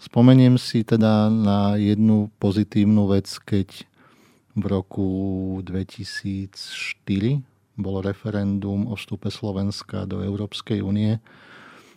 Spomeniem 0.00 0.56
si 0.56 0.86
teda 0.86 1.28
na 1.28 1.74
jednu 1.76 2.32
pozitívnu 2.40 3.10
vec, 3.10 3.28
keď 3.42 3.84
v 4.56 4.64
roku 4.64 5.08
2004 5.64 6.52
bolo 7.76 8.00
referendum 8.00 8.88
o 8.88 8.96
vstupe 8.96 9.28
Slovenska 9.28 10.08
do 10.08 10.24
Európskej 10.24 10.80
únie 10.80 11.20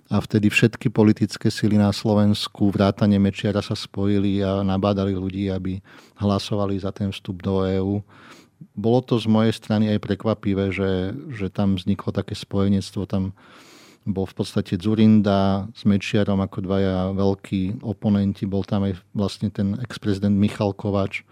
a 0.10 0.18
vtedy 0.18 0.50
všetky 0.50 0.90
politické 0.90 1.54
sily 1.54 1.78
na 1.78 1.94
Slovensku, 1.94 2.74
vrátane 2.74 3.22
Mečiara 3.22 3.62
sa 3.62 3.78
spojili 3.78 4.42
a 4.42 4.66
nabádali 4.66 5.14
ľudí, 5.14 5.54
aby 5.54 5.80
hlasovali 6.18 6.82
za 6.82 6.90
ten 6.90 7.14
vstup 7.14 7.46
do 7.46 7.62
EÚ. 7.62 8.02
Bolo 8.74 9.00
to 9.06 9.22
z 9.22 9.30
mojej 9.30 9.54
strany 9.54 9.88
aj 9.94 10.04
prekvapivé, 10.04 10.74
že, 10.74 11.14
že 11.32 11.48
tam 11.54 11.78
vzniklo 11.78 12.10
také 12.12 12.34
spojenectvo. 12.34 13.06
Tam 13.06 13.38
bol 14.08 14.26
v 14.26 14.36
podstate 14.36 14.80
Zurinda 14.80 15.68
s 15.76 15.84
Mečiarom 15.84 16.40
ako 16.40 16.66
dvaja 16.66 17.12
veľkí 17.14 17.84
oponenti. 17.84 18.48
Bol 18.48 18.64
tam 18.64 18.88
aj 18.88 19.00
vlastne 19.12 19.52
ten 19.52 19.76
ex-prezident 19.80 20.34
Michal 20.34 20.72
Kovač. 20.72 21.28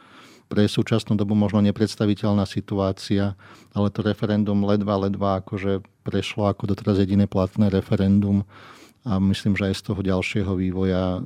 Pre 0.48 0.64
súčasnú 0.64 1.20
dobu 1.20 1.36
možno 1.36 1.60
nepredstaviteľná 1.60 2.48
situácia, 2.48 3.36
ale 3.76 3.92
to 3.92 4.00
referendum 4.00 4.64
ledva, 4.64 4.96
ledva 4.96 5.44
akože 5.44 5.84
prešlo 6.08 6.48
ako 6.48 6.72
doteraz 6.72 7.04
jediné 7.04 7.28
platné 7.28 7.68
referendum 7.68 8.48
a 9.04 9.20
myslím, 9.20 9.60
že 9.60 9.72
aj 9.72 9.76
z 9.76 9.82
toho 9.92 10.00
ďalšieho 10.04 10.52
vývoja 10.56 11.20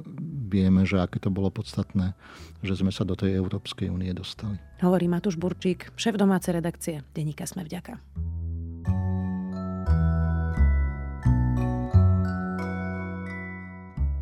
vieme, 0.49 0.85
že 0.89 1.01
aké 1.01 1.21
to 1.21 1.29
bolo 1.29 1.53
podstatné, 1.53 2.17
že 2.65 2.81
sme 2.81 2.89
sa 2.89 3.05
do 3.05 3.13
tej 3.13 3.37
Európskej 3.37 3.93
únie 3.93 4.09
dostali. 4.09 4.57
Hovorí 4.81 5.05
Matúš 5.05 5.37
Burčík, 5.37 5.93
šéf 5.93 6.17
domácej 6.17 6.57
redakcie 6.57 7.05
Deníka 7.13 7.45
Sme 7.45 7.61
vďaka. 7.61 8.01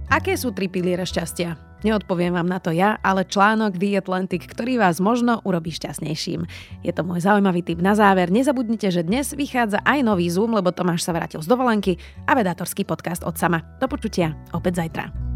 Aké 0.09 0.33
sú 0.33 0.49
tri 0.49 0.65
piliere 0.65 1.05
šťastia? 1.05 1.53
Neodpoviem 1.85 2.33
vám 2.33 2.49
na 2.49 2.57
to 2.57 2.73
ja, 2.73 2.97
ale 3.05 3.23
článok 3.23 3.77
The 3.77 4.01
Atlantic, 4.01 4.43
ktorý 4.49 4.81
vás 4.81 4.97
možno 4.97 5.39
urobí 5.45 5.69
šťastnejším. 5.69 6.49
Je 6.81 6.91
to 6.91 7.05
môj 7.05 7.23
zaujímavý 7.23 7.61
tip 7.61 7.79
na 7.79 7.93
záver. 7.93 8.33
Nezabudnite, 8.33 8.89
že 8.89 9.05
dnes 9.05 9.31
vychádza 9.37 9.79
aj 9.85 10.01
nový 10.01 10.27
Zoom, 10.27 10.57
lebo 10.57 10.73
Tomáš 10.73 11.05
sa 11.05 11.13
vrátil 11.13 11.45
z 11.45 11.47
dovolenky 11.47 12.01
a 12.25 12.33
vedátorský 12.33 12.83
podcast 12.89 13.21
od 13.21 13.37
sama. 13.37 13.61
Do 13.77 13.85
počutia 13.85 14.33
opäť 14.49 14.81
zajtra. 14.81 15.28